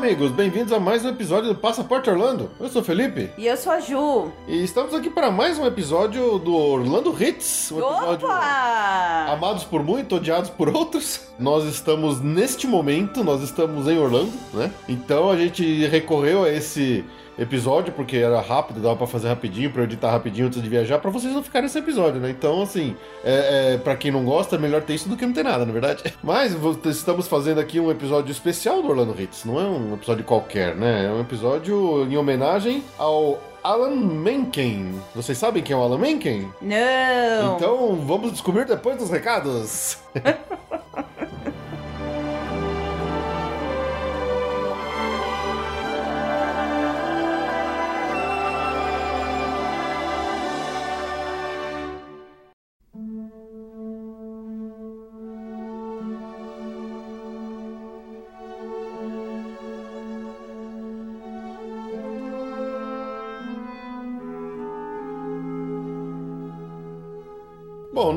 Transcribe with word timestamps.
Amigos, 0.00 0.32
bem-vindos 0.32 0.72
a 0.72 0.80
mais 0.80 1.04
um 1.04 1.10
episódio 1.10 1.50
do 1.50 1.54
Passaporte 1.54 2.08
Orlando. 2.08 2.50
Eu 2.58 2.70
sou 2.70 2.80
o 2.80 2.84
Felipe. 2.84 3.28
E 3.36 3.46
eu 3.46 3.54
sou 3.54 3.70
a 3.70 3.80
Ju. 3.80 4.32
E 4.48 4.64
estamos 4.64 4.94
aqui 4.94 5.10
para 5.10 5.30
mais 5.30 5.58
um 5.58 5.66
episódio 5.66 6.38
do 6.38 6.56
Orlando 6.56 7.14
Hits. 7.22 7.70
Um 7.70 7.80
episódio 7.80 8.26
Opa! 8.26 9.26
amados 9.28 9.62
por 9.62 9.84
muito, 9.84 10.16
odiados 10.16 10.48
por 10.48 10.74
outros. 10.74 11.28
Nós 11.38 11.64
estamos 11.66 12.18
neste 12.18 12.66
momento, 12.66 13.22
nós 13.22 13.42
estamos 13.42 13.86
em 13.88 13.98
Orlando, 13.98 14.32
né? 14.54 14.72
Então 14.88 15.30
a 15.30 15.36
gente 15.36 15.86
recorreu 15.88 16.44
a 16.44 16.50
esse 16.50 17.04
episódio, 17.40 17.92
porque 17.92 18.18
era 18.18 18.40
rápido, 18.40 18.80
dava 18.80 18.96
pra 18.96 19.06
fazer 19.06 19.28
rapidinho, 19.28 19.70
pra 19.70 19.80
eu 19.80 19.84
editar 19.84 20.10
rapidinho 20.10 20.46
antes 20.46 20.62
de 20.62 20.68
viajar, 20.68 20.98
pra 20.98 21.10
vocês 21.10 21.32
não 21.32 21.42
ficarem 21.42 21.64
nesse 21.64 21.78
episódio, 21.78 22.20
né? 22.20 22.30
Então, 22.30 22.62
assim, 22.62 22.94
é, 23.24 23.74
é, 23.74 23.78
pra 23.78 23.96
quem 23.96 24.10
não 24.10 24.24
gosta, 24.24 24.56
é 24.56 24.58
melhor 24.58 24.82
ter 24.82 24.94
isso 24.94 25.08
do 25.08 25.16
que 25.16 25.24
não 25.24 25.32
ter 25.32 25.42
nada, 25.42 25.64
na 25.64 25.72
verdade. 25.72 26.04
Mas 26.22 26.54
estamos 26.84 27.26
fazendo 27.26 27.58
aqui 27.58 27.80
um 27.80 27.90
episódio 27.90 28.30
especial 28.30 28.82
do 28.82 28.88
Orlando 28.88 29.18
Hits, 29.18 29.44
não 29.44 29.58
é 29.58 29.64
um 29.64 29.94
episódio 29.94 30.22
qualquer, 30.24 30.76
né? 30.76 31.06
É 31.06 31.10
um 31.10 31.20
episódio 31.20 32.06
em 32.10 32.16
homenagem 32.16 32.84
ao 32.98 33.40
Alan 33.64 33.96
Menken. 33.96 35.00
Vocês 35.14 35.38
sabem 35.38 35.62
quem 35.62 35.74
é 35.74 35.78
o 35.78 35.82
Alan 35.82 35.98
Menken? 35.98 36.52
Não! 36.60 37.56
Então, 37.56 37.96
vamos 37.96 38.32
descobrir 38.32 38.66
depois 38.66 38.98
dos 38.98 39.10
recados. 39.10 39.98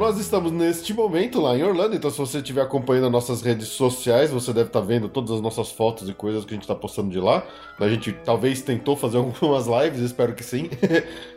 nós 0.04 0.20
estamos 0.20 0.52
neste 0.52 0.94
momento 0.94 1.40
lá 1.40 1.58
em 1.58 1.64
Orlando, 1.64 1.96
então 1.96 2.12
se 2.12 2.18
você 2.18 2.40
estiver 2.40 2.62
acompanhando 2.62 3.06
as 3.06 3.12
nossas 3.14 3.42
redes 3.42 3.70
sociais, 3.70 4.32
você 4.32 4.52
deve 4.52 4.68
estar 4.68 4.82
vendo 4.82 5.08
todas 5.08 5.32
as 5.32 5.40
nossas 5.40 5.72
fotos 5.72 6.10
e 6.10 6.14
coisas 6.14 6.44
que 6.44 6.52
a 6.52 6.56
gente 6.56 6.64
está 6.64 6.76
postando 6.76 7.10
de 7.10 7.22
lá. 7.22 7.48
A 7.80 7.88
gente 7.88 8.12
talvez 8.12 8.62
tentou 8.62 8.98
fazer 8.98 9.16
algumas 9.20 9.66
lives, 9.66 10.02
espero 10.02 10.34
que 10.34 10.44
sim. 10.44 10.70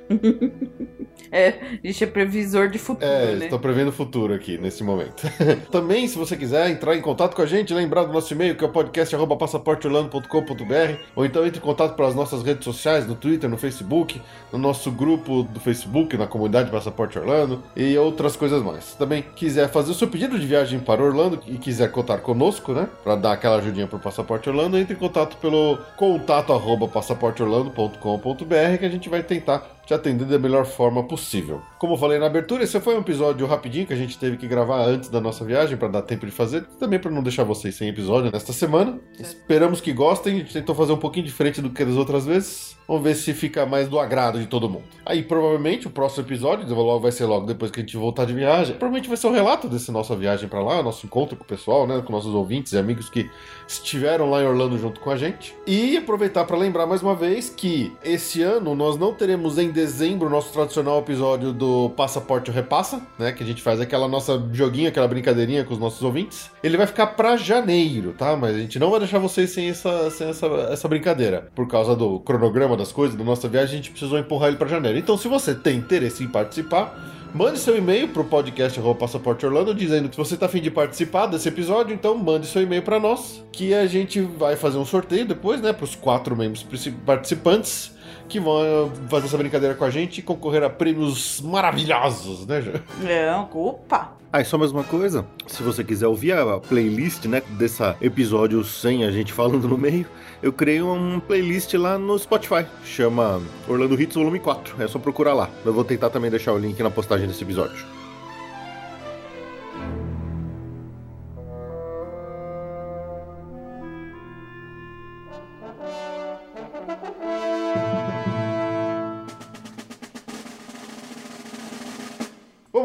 é, 1.31 1.49
a 1.83 1.87
gente 1.87 2.05
é 2.05 2.07
previsor 2.07 2.69
de 2.69 2.79
futuro, 2.79 3.07
é, 3.07 3.35
né? 3.37 3.45
estou 3.45 3.59
prevendo 3.59 3.89
o 3.89 3.93
futuro 3.93 4.35
aqui, 4.35 4.59
nesse 4.59 4.85
momento. 4.85 5.23
Também, 5.71 6.09
se 6.09 6.19
você 6.19 6.37
quiser 6.37 6.69
entrar 6.71 6.95
em 6.97 7.01
contato 7.01 7.35
com 7.35 7.41
a 7.43 7.47
gente, 7.47 7.73
lembrar 7.73 8.05
do 8.05 8.13
nosso 8.13 8.33
e-mail, 8.33 8.57
que 8.57 8.65
é 8.65 8.67
o 8.67 8.71
podcast.passaporteorlando.com.br, 8.71 11.01
ou 11.15 11.25
então 11.25 11.47
entre 11.47 11.59
em 11.59 11.63
contato 11.63 11.95
pelas 11.95 12.15
nossas 12.15 12.43
redes 12.43 12.65
sociais, 12.65 13.07
no 13.07 13.15
Twitter, 13.15 13.49
no 13.49 13.57
Facebook, 13.57 14.21
no 14.53 14.59
nosso 14.59 14.91
grupo 14.91 15.45
do 15.45 15.61
Facebook, 15.61 16.15
na 16.17 16.27
comunidade 16.27 16.71
Passaporte 16.71 17.19
Orlando, 17.19 17.63
e 17.75 17.97
outras 17.97 18.37
coisas 18.37 18.56
mais. 18.63 18.95
Também 18.95 19.25
quiser 19.35 19.69
fazer 19.71 19.91
o 19.91 19.95
seu 19.95 20.09
pedido 20.09 20.39
de 20.39 20.47
viagem 20.47 20.79
para 20.79 21.03
Orlando 21.03 21.41
e 21.47 21.57
quiser 21.59 21.91
contar 21.91 22.19
conosco, 22.19 22.73
né, 22.73 22.89
para 23.03 23.17
dar 23.17 23.33
aquela 23.33 23.57
ajudinha 23.57 23.87
pro 23.87 23.99
Passaporte 23.99 24.49
Orlando, 24.49 24.79
entre 24.79 24.95
em 24.95 24.99
contato 24.99 25.37
pelo 25.37 25.79
contato 25.97 26.53
arroba 26.53 26.89
passaporteorlando.com.br 26.89 28.79
que 28.79 28.85
a 28.85 28.91
gente 28.91 29.09
vai 29.09 29.23
tentar 29.23 29.76
te 29.87 29.95
atender 29.95 30.27
da 30.27 30.39
melhor 30.39 30.67
forma 30.67 31.05
possível. 31.05 31.63
Como 31.79 31.95
eu 31.95 31.97
falei 31.97 32.19
na 32.19 32.27
abertura, 32.27 32.65
esse 32.65 32.79
foi 32.81 32.97
um 32.97 33.01
episódio 33.01 33.47
rapidinho 33.47 33.87
que 33.87 33.93
a 33.93 33.97
gente 33.97 34.19
teve 34.19 34.37
que 34.37 34.49
gravar 34.49 34.85
antes 34.85 35.09
da 35.09 35.21
nossa 35.21 35.45
viagem 35.45 35.77
para 35.77 35.87
dar 35.87 36.03
tempo 36.03 36.27
de 36.27 36.33
fazer, 36.33 36.65
também 36.81 36.99
para 36.99 37.11
não 37.11 37.23
deixar 37.23 37.45
vocês 37.45 37.77
sem 37.77 37.89
episódio 37.89 38.31
nesta 38.33 38.53
semana. 38.53 38.99
Esperamos 39.19 39.81
que 39.81 39.93
gostem, 39.93 40.35
a 40.35 40.39
gente 40.39 40.53
tentou 40.53 40.75
fazer 40.75 40.93
um 40.93 40.99
pouquinho 40.99 41.25
diferente 41.25 41.63
do 41.63 41.71
que 41.71 41.85
das 41.85 41.95
outras 41.95 42.27
vezes. 42.27 42.77
Vamos 42.89 43.03
ver 43.03 43.17
se 43.17 43.35
fica 43.35 43.67
mais 43.67 43.89
do 43.89 43.99
agrado 43.99 44.39
de 44.39 44.47
todo 44.47 44.69
mundo. 44.69 44.85
Aí, 45.05 45.23
provavelmente, 45.23 45.89
o 45.89 45.91
próximo 45.91 46.25
episódio 46.25 46.67
vai 47.01 47.11
ser 47.11 47.25
logo 47.25 47.45
depois 47.45 47.71
que 47.71 47.81
a 47.81 47.83
gente 47.83 47.97
voltar 47.97 48.25
de 48.25 48.33
viagem. 48.33 48.77
Provavelmente 48.77 49.09
vai 49.09 49.17
ser 49.17 49.27
o 49.27 49.31
um 49.31 49.33
relato 49.33 49.69
desse 49.69 49.91
nossa 49.91 50.15
viagem 50.15 50.49
para 50.49 50.63
lá, 50.63 50.83
nosso 50.83 51.05
encontro 51.05 51.37
com 51.37 51.43
o 51.43 51.47
pessoal, 51.47 51.87
né? 51.87 52.01
Com 52.05 52.13
nossos 52.13 52.33
ouvintes 52.33 52.73
e 52.73 52.79
amigos 52.79 53.09
que 53.09 53.29
estiveram 53.67 54.31
lá 54.31 54.41
em 54.41 54.47
Orlando 54.47 54.79
junto 54.79 55.01
com 55.01 55.11
a 55.11 55.17
gente. 55.17 55.55
E 55.67 55.97
aproveitar 55.97 56.45
para 56.45 56.57
lembrar 56.57 56.87
mais 56.87 57.03
uma 57.03 57.15
vez 57.15 57.49
que 57.49 57.93
esse 58.05 58.43
ano 58.43 58.75
nós 58.77 58.97
não 58.97 59.13
teremos 59.13 59.59
em 59.59 59.71
dezembro 59.77 60.27
o 60.27 60.31
nosso 60.31 60.51
tradicional 60.55 61.01
episódio 61.01 61.53
do 61.53 61.91
Passaporte 61.91 62.51
Repassa, 62.51 63.03
né? 63.19 63.31
Que 63.31 63.43
a 63.43 63.47
gente 63.47 63.61
faz 63.61 63.79
aquela 63.79 64.09
nossa 64.09 64.43
joguinho, 64.51 64.89
aquela 64.89 65.07
brincadeirinha 65.07 65.65
com 65.65 65.75
os 65.75 65.79
nossos 65.79 66.03
ouvintes. 66.03 66.51
Ele 66.65 66.79
vai 66.79 66.87
ficar 66.87 67.09
para 67.09 67.37
janeiro, 67.37 68.15
tá? 68.17 68.35
Mas 68.35 68.57
a 68.57 68.59
gente 68.59 68.79
não 68.79 68.91
vai 68.91 69.01
deixar 69.01 69.19
vocês 69.19 69.51
sem 69.51 69.69
essa, 69.69 70.11
sem 70.11 70.31
essa, 70.31 70.47
essa 70.71 70.89
brincadeira. 70.89 71.51
Por 71.55 71.69
causa 71.69 71.95
do 71.95 72.19
cronograma 72.21 72.75
das 72.75 72.91
coisas, 72.91 73.15
da 73.15 73.23
nossa 73.23 73.49
viagem, 73.49 73.75
a 73.75 73.77
gente 73.77 73.91
precisou 73.91 74.19
empurrar 74.19 74.49
ele 74.49 74.57
para 74.57 74.67
janeiro. 74.67 74.99
Então, 74.99 75.19
se 75.19 75.29
você 75.29 75.55
tem 75.55 75.77
interesse 75.77 76.25
em 76.25 76.29
participar, 76.29 76.99
mande 77.35 77.59
seu 77.59 77.77
e-mail 77.77 78.09
pro 78.09 78.25
podcast 78.25 78.81
Passaporte 78.99 79.45
Orlando 79.45 79.75
dizendo 79.75 80.09
que 80.09 80.17
você 80.17 80.35
está 80.35 80.47
afim 80.47 80.63
de 80.63 80.71
participar 80.71 81.27
desse 81.27 81.51
episódio, 81.51 81.95
então 81.95 82.17
mande 82.17 82.47
seu 82.47 82.63
e-mail 82.63 82.83
para 82.83 82.99
nós, 82.99 83.45
que 83.53 83.75
a 83.75 83.87
gente 83.87 84.23
vai 84.23 84.57
fazer 84.57 84.79
um 84.79 84.87
sorteio 84.87 85.27
depois, 85.27 85.61
né, 85.61 85.75
para 85.75 85.85
os 85.85 85.95
quatro 85.95 86.35
membros 86.35 86.65
participantes 87.05 87.95
que 88.29 88.41
vão 88.41 88.91
fazer 89.09 89.27
essa 89.27 89.39
brincadeira 89.39 89.75
com 89.75 89.85
a 89.85 89.91
gente 89.91 90.19
e 90.19 90.23
concorrer 90.23 90.63
a 90.63 90.71
prêmios 90.71 91.41
maravilhosos, 91.41 92.47
né, 92.47 92.61
Ju? 92.61 92.73
É, 93.07 93.35
opa! 93.53 94.13
Ah, 94.33 94.41
e 94.41 94.45
só 94.45 94.59
mais 94.59 94.73
uma 94.73 94.85
coisa, 94.85 95.25
se 95.47 95.63
você 95.63 95.83
quiser 95.83 96.09
ouvir 96.09 96.33
a 96.33 96.59
playlist, 96.59 97.25
né, 97.27 97.43
desse 97.51 97.83
episódio 98.01 98.63
sem 98.65 99.05
a 99.05 99.11
gente 99.11 99.33
falando 99.33 99.67
no 99.69 99.79
meio, 99.79 100.05
eu 100.43 100.53
criei 100.53 100.83
uma 100.83 101.21
playlist 101.21 101.73
lá 101.75 101.97
no 101.97 102.19
Spotify, 102.19 102.67
chama 102.85 103.41
Orlando 103.69 104.01
Hits 104.01 104.15
Volume 104.17 104.41
4, 104.41 104.83
é 104.83 104.89
só 104.89 104.99
procurar 104.99 105.33
lá. 105.33 105.49
Eu 105.65 105.73
vou 105.73 105.85
tentar 105.85 106.11
também 106.11 106.31
deixar 106.31 106.53
o 106.53 106.59
link 106.59 106.83
na 106.83 106.91
postagem 106.91 107.27
desse 107.27 107.43
episódio. 107.45 107.96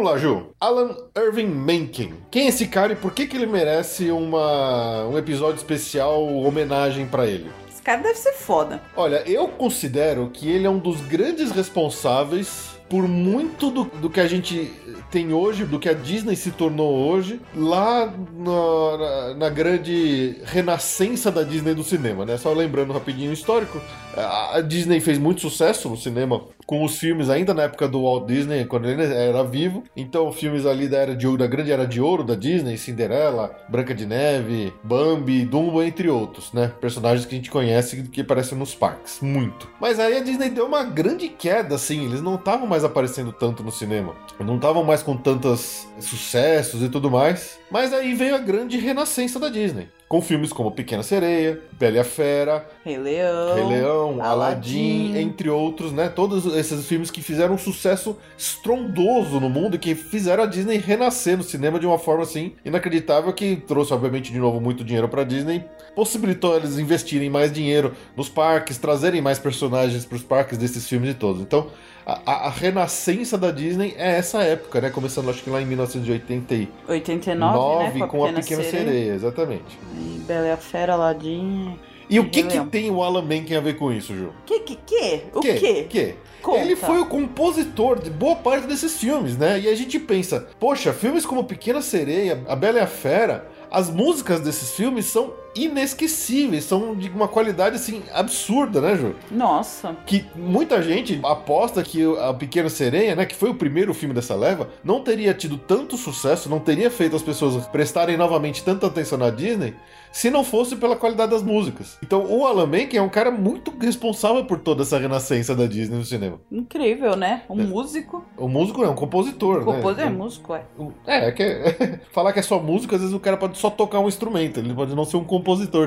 Vamos 0.01 0.13
lá, 0.13 0.18
Ju. 0.18 0.48
Alan 0.59 0.98
Irving 1.15 1.45
Menken. 1.45 2.15
Quem 2.31 2.45
é 2.45 2.48
esse 2.48 2.65
cara 2.65 2.94
e 2.94 2.95
por 2.95 3.13
que, 3.13 3.27
que 3.27 3.38
ele 3.38 3.45
merece 3.45 4.09
uma, 4.09 5.06
um 5.06 5.15
episódio 5.15 5.57
especial 5.57 6.25
homenagem 6.27 7.06
para 7.06 7.27
ele? 7.27 7.51
Esse 7.69 7.83
cara 7.83 8.01
deve 8.01 8.18
ser 8.18 8.33
foda. 8.33 8.81
Olha, 8.95 9.21
eu 9.30 9.48
considero 9.48 10.31
que 10.33 10.50
ele 10.50 10.65
é 10.65 10.69
um 10.71 10.80
dos 10.80 11.01
grandes 11.01 11.51
responsáveis 11.51 12.71
por 12.89 13.07
muito 13.07 13.69
do, 13.69 13.83
do 13.83 14.09
que 14.09 14.19
a 14.19 14.27
gente 14.27 14.74
tem 15.12 15.31
hoje, 15.31 15.65
do 15.65 15.77
que 15.77 15.88
a 15.88 15.94
Disney 15.94 16.36
se 16.36 16.50
tornou 16.50 17.07
hoje, 17.07 17.39
lá 17.56 18.12
na, 18.33 18.98
na, 19.35 19.49
grande 19.49 20.37
renascença 20.45 21.31
da 21.31 21.43
Disney 21.43 21.73
do 21.73 21.83
cinema, 21.83 22.25
né? 22.25 22.37
Só 22.37 22.53
lembrando 22.53 22.93
rapidinho 22.93 23.31
o 23.31 23.33
histórico, 23.33 23.81
a 24.15 24.61
Disney 24.61 24.99
fez 24.99 25.17
muito 25.17 25.41
sucesso 25.41 25.89
no 25.89 25.97
cinema 25.97 26.41
com 26.65 26.83
os 26.83 26.97
filmes 26.97 27.29
ainda 27.29 27.53
na 27.53 27.63
época 27.63 27.87
do 27.87 28.03
Walt 28.03 28.27
Disney, 28.27 28.65
quando 28.65 28.87
ele 28.87 29.03
era 29.03 29.43
vivo. 29.43 29.83
Então, 29.95 30.31
filmes 30.31 30.65
ali 30.65 30.87
da 30.87 30.97
era 30.97 31.15
de 31.15 31.27
ouro, 31.27 31.39
da 31.39 31.47
grande 31.47 31.71
era 31.71 31.85
de 31.85 31.99
ouro 31.99 32.23
da 32.23 32.35
Disney, 32.35 32.77
Cinderela, 32.77 33.55
Branca 33.67 33.93
de 33.93 34.05
Neve, 34.05 34.73
Bambi, 34.83 35.43
Dumbo, 35.45 35.83
entre 35.83 36.09
outros, 36.09 36.53
né? 36.53 36.71
Personagens 36.79 37.25
que 37.25 37.35
a 37.35 37.37
gente 37.37 37.51
conhece 37.51 38.03
que 38.03 38.21
aparecem 38.21 38.57
nos 38.57 38.73
parques, 38.73 39.19
muito. 39.21 39.67
Mas 39.79 39.99
aí 39.99 40.17
a 40.17 40.23
Disney 40.23 40.49
deu 40.49 40.65
uma 40.65 40.83
grande 40.83 41.27
queda, 41.27 41.75
assim, 41.75 42.05
eles 42.05 42.21
não 42.21 42.35
estavam 42.35 42.67
mais 42.67 42.83
aparecendo 42.83 43.31
tanto 43.31 43.63
no 43.63 43.71
cinema, 43.71 44.15
não 44.39 44.55
estavam 44.55 44.83
mais 44.83 45.03
com 45.03 45.17
tantos 45.17 45.87
sucessos 45.99 46.81
e 46.81 46.89
tudo 46.89 47.09
mais. 47.11 47.60
Mas 47.71 47.94
aí 47.94 48.13
veio 48.13 48.35
a 48.35 48.39
grande 48.39 48.77
renascença 48.77 49.39
da 49.39 49.50
Disney 49.50 49.88
com 50.12 50.21
filmes 50.21 50.51
como 50.51 50.69
Pequena 50.71 51.03
Sereia, 51.03 51.62
Bela 51.71 51.95
e 51.95 52.00
a 52.00 52.03
Fera, 52.03 52.69
Rei 52.83 52.97
Leão. 52.97 53.56
Rei 53.56 53.63
Leão, 53.63 54.21
Aladdin, 54.21 55.06
Aladdin. 55.06 55.18
entre 55.18 55.50
outros, 55.50 55.94
né? 55.94 56.09
Todos 56.09 56.53
esses 56.53 56.85
filmes 56.85 57.09
que 57.09 57.21
fizeram 57.21 57.53
um 57.53 57.57
sucesso 57.57 58.18
estrondoso 58.38 59.39
no 59.39 59.50
mundo 59.50 59.77
e 59.77 59.79
que 59.79 59.95
fizeram 59.95 60.44
a 60.44 60.47
Disney 60.47 60.75
renascer 60.75 61.38
no 61.38 61.44
cinema 61.44 61.79
de 61.79 61.85
uma 61.85 61.97
forma 61.97 62.23
assim 62.23 62.56
inacreditável 62.65 63.31
que 63.31 63.56
trouxe 63.56 63.94
obviamente 63.94 64.33
de 64.33 64.38
novo 64.38 64.59
muito 64.59 64.83
dinheiro 64.83 65.07
pra 65.07 65.24
Disney, 65.24 65.63
possibilitou 65.95 66.57
eles 66.57 66.77
investirem 66.77 67.29
mais 67.29 67.50
dinheiro 67.50 67.94
nos 68.13 68.27
parques, 68.27 68.77
trazerem 68.77 69.21
mais 69.21 69.39
personagens 69.39 70.03
pros 70.03 70.24
parques 70.24 70.57
desses 70.57 70.89
filmes 70.89 71.12
e 71.12 71.13
todos. 71.13 71.41
Então, 71.41 71.67
a, 72.06 72.48
a- 72.48 72.50
renascença 72.50 73.38
da 73.38 73.51
Disney 73.51 73.94
é 73.98 74.18
essa 74.18 74.42
época, 74.44 74.81
né? 74.81 74.89
Começando 74.89 75.30
acho 75.30 75.44
que 75.44 75.50
lá 75.50 75.62
em 75.62 75.65
1989 75.65 76.69
89, 76.88 78.00
né? 78.00 78.07
com, 78.07 78.25
a 78.25 78.33
Pequena 78.33 78.63
Sereia, 78.63 79.13
exatamente. 79.13 79.77
E 79.94 80.19
Bela 80.27 80.48
e 80.48 80.51
a 80.51 80.57
Fera, 80.57 80.94
Aladdin. 80.94 81.77
E 82.09 82.19
o 82.19 82.30
que 82.30 82.44
que 82.44 82.59
tem 82.65 82.92
o 82.92 83.01
Alan 83.01 83.21
Menken 83.21 83.56
a 83.56 83.62
ver 83.62 83.77
com 83.77 83.92
isso, 83.92 84.13
Ju? 84.13 84.33
Que, 84.45 84.59
que, 84.59 84.75
que? 84.86 85.21
O 85.33 85.39
que? 85.39 85.53
quê? 85.53 85.86
Que? 85.89 86.15
Conta. 86.42 86.59
Ele 86.59 86.75
foi 86.75 87.00
o 87.00 87.06
compositor 87.06 88.00
de 88.00 88.09
boa 88.09 88.36
parte 88.36 88.68
desses 88.68 89.00
filmes, 89.00 89.38
né? 89.38 89.59
E 89.59 89.69
a 89.69 89.75
gente 89.75 89.98
pensa, 90.00 90.48
poxa, 90.59 90.92
filmes 90.92 91.25
como 91.25 91.44
Pequena 91.44 91.81
Sereia, 91.81 92.44
A 92.48 92.56
Bela 92.56 92.80
e 92.80 92.81
a 92.81 92.88
Fera, 92.88 93.48
as 93.69 93.89
músicas 93.89 94.42
desses 94.42 94.71
filmes 94.71 95.06
são 95.06 95.33
inesquecíveis, 95.56 96.63
são 96.63 96.95
de 96.95 97.09
uma 97.09 97.27
qualidade 97.27 97.75
assim 97.75 98.01
absurda, 98.13 98.81
né, 98.81 98.95
Ju? 98.95 99.15
Nossa. 99.30 99.95
Que 100.06 100.25
muita 100.36 100.81
gente 100.81 101.19
aposta 101.24 101.83
que 101.83 102.01
a 102.19 102.33
Pequena 102.33 102.69
Sereia, 102.69 103.15
né, 103.15 103.25
que 103.25 103.36
foi 103.36 103.50
o 103.50 103.56
primeiro 103.56 103.94
filme 103.94 104.13
dessa 104.13 104.36
leva, 104.36 104.69
não 104.83 105.01
teria 105.01 105.33
tido 105.33 105.57
tanto 105.57 105.98
sucesso, 105.98 106.50
não 106.50 106.59
teria 106.59 106.89
feito 106.89 107.15
as 107.15 107.21
pessoas 107.21 107.65
prestarem 107.68 108.18
novamente 108.18 108.63
tanta 108.63 108.88
atenção 108.88 109.18
na 109.18 109.30
Disney, 109.30 109.74
se 110.12 110.30
não 110.30 110.44
fosse 110.44 110.75
pela 110.75 110.95
qualidade 110.95 111.31
das 111.31 111.42
músicas. 111.42 111.98
Então, 112.03 112.25
o 112.25 112.45
Alan 112.45 112.68
Menken 112.68 113.00
é 113.00 113.01
um 113.01 113.09
cara 113.09 113.31
muito 113.31 113.74
responsável 113.80 114.44
por 114.45 114.59
toda 114.59 114.83
essa 114.83 114.98
renascença 114.98 115.56
da 115.56 115.65
Disney 115.65 115.98
no 115.98 116.06
cinema. 116.06 116.39
Incrível, 116.51 117.15
né? 117.15 117.44
Um 117.50 117.56
músico. 117.56 118.24
O 118.38 118.48
músico 118.48 118.83
é 118.83 118.89
um 118.89 118.95
compositor, 118.95 119.63
Compositor 119.63 120.00
é 120.00 120.09
né? 120.09 120.12
músico, 120.12 120.53
é. 120.53 120.63
É, 121.07 121.27
é 121.27 121.31
que 121.31 122.00
falar 122.12 122.33
que 122.33 122.39
é 122.39 122.42
só 122.42 122.59
música, 122.59 122.95
às 122.95 123.01
vezes 123.01 123.15
o 123.15 123.19
cara 123.19 123.38
pode 123.38 123.57
só 123.57 123.69
tocar 123.69 124.00
um 124.00 124.07
instrumento, 124.07 124.59
ele 124.59 124.74
pode 124.74 124.94
não 124.95 125.06
ser 125.06 125.18
um 125.18 125.24
compositor 125.24 125.40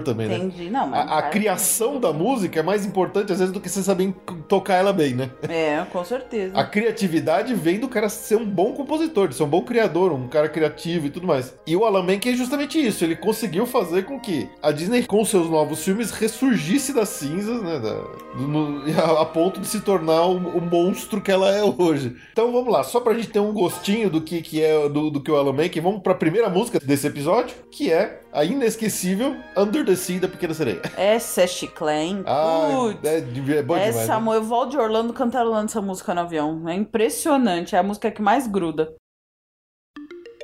também, 0.05 0.29
né? 0.29 0.37
Entendi. 0.37 0.71
Não, 0.71 0.87
mas. 0.87 1.11
A, 1.11 1.19
a 1.19 1.23
criação 1.23 1.99
da 2.01 2.13
música 2.13 2.61
é 2.61 2.63
mais 2.63 2.85
importante 2.85 3.33
às 3.33 3.39
vezes 3.39 3.53
do 3.53 3.61
que 3.61 3.69
você 3.69 3.83
saber 3.83 4.13
tocar 4.49 4.75
ela 4.75 4.93
bem, 4.93 5.15
né? 5.15 5.31
É, 5.49 5.85
com 5.93 6.05
certeza. 6.05 6.53
A 6.59 6.65
criatividade 6.65 7.55
vem 7.55 7.79
do 7.79 7.89
cara 7.89 8.09
ser 8.09 8.37
um 8.37 8.45
bom 8.45 8.73
compositor, 8.73 9.29
de 9.29 9.35
ser 9.35 9.43
um 9.43 9.49
bom 9.49 9.63
criador, 9.63 10.13
um 10.13 10.29
cara 10.29 10.49
criativo 10.49 11.07
e 11.07 11.11
tudo 11.11 11.27
mais. 11.27 11.55
E 11.67 11.77
o 11.77 11.85
Alan 11.85 12.03
Menken 12.03 12.33
é 12.33 12.37
justamente 12.37 12.79
isso. 12.85 13.05
Ele 13.05 13.17
conseguiu 13.17 13.67
fazer 13.67 14.05
com 14.05 14.19
que 14.21 14.49
a 14.63 14.71
Disney, 14.73 15.05
com 15.05 15.25
seus 15.25 15.49
novos 15.49 15.83
filmes, 15.85 16.11
ressurgisse 16.11 16.93
das 16.93 17.09
cinzas, 17.11 17.63
né? 17.63 17.79
da- 17.79 18.01
do- 18.37 18.49
no- 18.49 18.83
a, 19.01 19.23
a 19.23 19.25
ponto 19.25 19.61
de 19.61 19.67
se 19.67 19.81
tornar 19.81 20.27
o, 20.27 20.37
o 20.37 20.61
monstro 20.61 21.21
que 21.21 21.31
ela 21.31 21.51
é 21.51 21.63
hoje. 21.63 22.17
Então 22.33 22.53
vamos 22.53 22.73
lá, 22.73 22.83
só 22.83 23.01
pra 23.01 23.15
gente 23.15 23.29
ter 23.29 23.41
um 23.41 23.53
gostinho 23.53 24.11
do 24.11 24.21
que, 24.21 24.43
que 24.43 24.63
é 24.63 24.89
do, 24.89 25.11
do 25.11 25.21
que 25.21 25.31
o 25.31 25.37
Alan 25.37 25.53
Menken, 25.53 25.83
vamos 25.83 26.03
pra 26.03 26.15
primeira 26.15 26.49
música 26.49 26.79
desse 26.81 27.07
episódio, 27.07 27.55
que 27.71 27.93
é 27.93 28.21
a 28.35 28.45
inesquecível 28.45 29.37
Under 29.57 29.87
the 29.87 29.95
Sea 29.95 30.19
da 30.19 30.29
Pequena 30.29 30.53
Sereia. 30.53 30.83
Essa 30.97 31.43
é 31.43 31.47
chiclém. 31.47 32.23
Ah, 32.35 32.69
Putz. 32.73 33.05
é, 33.05 33.19
é, 33.19 33.63
bom 33.63 33.75
demais. 33.75 33.97
Essa, 33.97 34.09
né? 34.09 34.15
amor, 34.15 34.35
eu 34.35 34.43
volto 34.43 34.73
de 34.73 34.79
Orlando 34.79 35.13
cantarolando 35.13 35.67
essa 35.67 35.81
música 35.81 36.13
no 36.15 36.21
avião. 36.23 36.69
É 36.69 36.75
impressionante. 36.75 37.77
É 37.77 37.79
a 37.79 37.83
música 37.83 38.11
que 38.11 38.21
mais 38.21 38.47
gruda. 38.47 38.93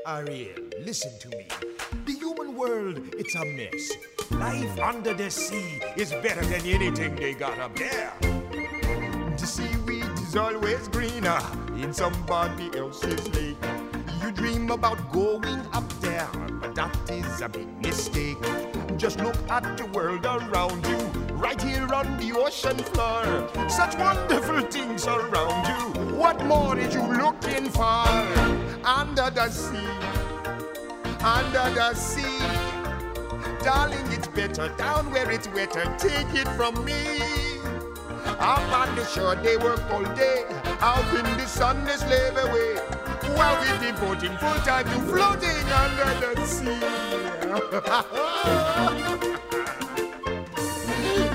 Ariel, 0.07 0.55
listen 0.85 1.11
to 1.19 1.29
me. 1.31 1.47
The 2.07 2.13
human 2.25 2.57
world, 2.57 3.01
it's 3.19 3.35
a 3.35 3.45
mess. 3.45 3.91
Life 4.31 4.81
under 4.81 5.15
the 5.15 5.31
sea 5.31 5.81
is 5.97 6.13
better 6.23 6.45
than 6.47 6.65
anything 6.67 7.15
they 7.17 7.35
got 7.35 7.59
up 7.59 7.75
there. 7.77 8.13
The 9.37 9.47
seaweed 9.47 10.05
is 10.23 10.37
always 10.37 10.89
greener 10.89 11.41
in 11.83 11.93
somebody 11.93 12.71
else's 12.77 13.27
lake. 13.35 13.57
You 14.23 14.31
dream 14.33 14.71
about 14.71 15.13
going 15.13 15.61
up 15.73 15.89
there, 16.01 16.29
a 17.43 17.49
big 17.49 17.69
mistake. 17.81 18.37
Just 18.97 19.19
look 19.21 19.37
at 19.49 19.77
the 19.77 19.87
world 19.87 20.25
around 20.27 20.87
you, 20.87 20.99
right 21.35 21.61
here 21.61 21.93
on 21.95 22.17
the 22.19 22.33
ocean 22.37 22.77
floor. 22.77 23.49
Such 23.69 23.97
wonderful 23.97 24.61
things 24.63 25.07
around 25.07 25.67
you. 25.67 26.17
What 26.17 26.45
more 26.45 26.79
is 26.79 26.95
you 26.95 27.03
looking 27.03 27.71
for? 27.71 28.07
Under 28.85 29.31
the 29.31 29.49
sea, 29.49 29.79
under 31.23 31.71
the 31.75 31.95
sea. 31.95 32.41
Darling, 33.65 34.07
it's 34.13 34.29
better 34.29 34.69
down 34.77 35.11
where 35.11 35.31
it's 35.31 35.49
wetter. 35.49 35.85
Take 35.99 36.35
it 36.35 36.49
from 36.57 36.85
me. 36.85 37.21
Up 38.39 38.73
on 38.73 38.97
the 38.97 39.05
shore, 39.07 39.37
they 39.37 39.57
work 39.57 39.83
all 39.91 40.05
day. 40.15 40.45
Out 40.81 41.15
in 41.15 41.25
the 41.39 41.47
sun, 41.47 41.85
they 41.85 41.97
slave 41.97 42.37
away. 42.37 43.10
While 43.37 43.56
we 43.61 43.87
devoting 43.87 44.37
full 44.38 44.59
time 44.65 44.85
to 44.87 45.00
floating 45.11 45.67
under 45.73 46.35
the 46.35 46.47
sea. 46.47 46.81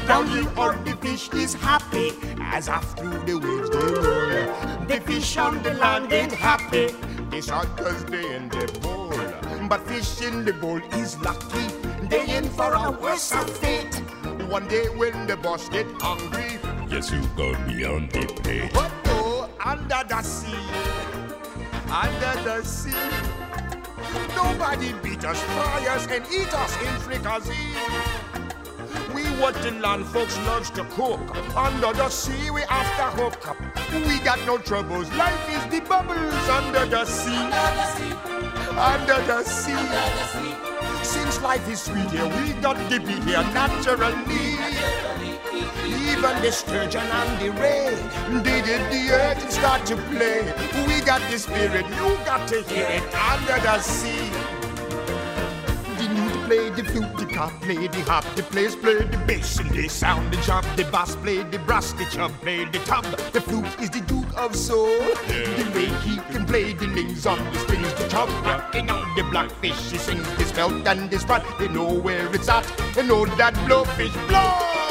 Down 0.08 0.28
here 0.28 0.48
on 0.58 0.84
the 0.86 0.96
fish 1.02 1.30
is 1.34 1.54
happy 1.56 2.12
as 2.40 2.70
off 2.70 2.98
through 2.98 3.20
the 3.26 3.36
waves 3.40 3.70
they 3.70 3.94
roll. 4.02 4.86
The 4.88 5.02
fish 5.06 5.38
on 5.38 5.62
the 5.64 5.74
land 5.74 6.14
ain't 6.14 6.32
happy. 6.32 6.94
They 7.32 7.42
shot 7.42 7.76
cause 7.78 8.06
they 8.06 8.36
in 8.36 8.50
the 8.50 8.68
bowl. 8.82 9.10
But 9.68 9.82
fish 9.88 10.22
in 10.22 10.46
the 10.46 10.54
bowl 10.54 10.80
is 10.94 11.20
lucky. 11.22 11.68
They 12.08 12.38
in 12.38 12.48
for 12.50 12.72
a 12.74 12.92
worse 12.92 13.32
fate. 13.60 13.96
One 14.48 14.68
day 14.68 14.86
when 14.90 15.26
the 15.26 15.36
boss 15.38 15.68
get 15.70 15.88
hungry, 16.00 16.60
Yes, 16.88 17.12
you 17.12 17.22
go 17.36 17.52
beyond 17.66 18.12
the 18.12 18.28
pay. 18.44 18.70
but 18.72 18.92
oh, 19.08 19.50
under 19.66 20.04
the 20.08 20.22
sea, 20.22 20.54
under 21.90 22.42
the 22.44 22.64
sea. 22.64 22.94
Nobody 24.36 24.94
beat 25.04 25.24
us, 25.26 25.40
fry 25.42 25.86
us, 25.90 26.08
and 26.08 26.26
eat 26.32 26.54
us 26.54 26.76
in 26.82 27.00
fricassee. 27.00 27.54
We 29.14 29.24
what 29.42 29.56
the 29.62 29.72
land 29.72 30.06
folks 30.08 30.38
loves 30.40 30.70
to 30.72 30.84
cook. 30.86 31.20
Under 31.56 31.94
the 31.94 32.10
sea, 32.10 32.50
we 32.52 32.64
after 32.64 33.22
hook 33.22 33.48
up. 33.48 33.58
We 33.94 34.20
got 34.20 34.40
no 34.46 34.58
troubles. 34.58 35.12
Life 35.14 35.50
is 35.50 35.66
the 35.72 35.80
bubbles 35.88 36.50
under 36.50 36.86
the 36.86 37.06
sea. 37.06 37.46
Under 38.78 39.22
the 39.26 39.44
sea. 39.44 40.56
Since 41.04 41.42
life 41.42 41.68
is 41.70 41.82
sweet 41.82 42.10
here, 42.12 42.28
we 42.28 42.54
got 42.62 42.78
to 42.90 43.00
be 43.00 43.14
here 43.22 43.44
naturally. 43.54 44.75
Even 45.86 46.42
the 46.42 46.52
sturgeon 46.52 47.02
and 47.02 47.42
the 47.42 47.52
ray, 47.62 47.96
they 48.44 48.62
did 48.62 48.82
the 48.92 49.14
earth 49.14 49.44
and 49.44 49.52
start 49.52 49.86
to 49.88 49.96
play. 50.14 50.42
We 50.88 51.02
got 51.02 51.22
the 51.32 51.38
spirit, 51.38 51.86
you 51.88 52.18
got 52.26 52.48
to 52.50 52.62
hear 52.64 52.88
it 52.88 53.04
under 53.14 53.62
the 53.62 53.80
sea. 53.80 54.30
The 55.98 56.12
lute 56.14 56.46
play 56.46 56.70
the 56.70 56.84
flute, 56.84 57.18
the 57.18 57.26
cop 57.26 57.52
play 57.62 57.88
the 57.88 58.02
hop, 58.02 58.26
the 58.36 58.44
players 58.44 58.76
play 58.76 58.96
the 58.96 59.18
bass 59.26 59.60
and 59.60 59.70
they 59.72 59.88
sound 59.88 60.32
the 60.32 60.38
chop. 60.42 60.66
The 60.76 60.84
bass 60.86 61.16
play 61.16 61.44
the 61.44 61.60
brass, 61.60 61.94
the 61.94 62.06
chub 62.06 62.32
play 62.42 62.66
the 62.66 62.80
tub. 62.80 63.06
The 63.34 63.42
flute 63.42 63.80
is 63.80 63.90
the 63.90 64.02
duke 64.02 64.32
of 64.38 64.56
soul. 64.56 65.00
The 65.28 65.72
way 65.74 65.88
he 66.06 66.18
can 66.32 66.46
play 66.46 66.74
the 66.74 66.88
lings 66.88 67.26
on 67.26 67.40
the 67.52 67.60
strings, 67.60 67.94
the 67.94 68.08
chub 68.08 68.30
rocking 68.46 68.90
on 68.90 69.16
the 69.16 69.24
blackfish. 69.24 69.92
He 69.92 69.98
sings 69.98 70.28
his 70.38 70.52
belt 70.52 70.88
and 70.88 71.12
his 71.12 71.22
sprat. 71.22 71.44
They 71.58 71.68
know 71.70 71.92
where 71.94 72.34
it's 72.36 72.50
at. 72.50 72.66
They 72.94 73.06
know 73.08 73.26
that 73.26 73.54
blowfish 73.66 74.14
blow. 74.28 74.85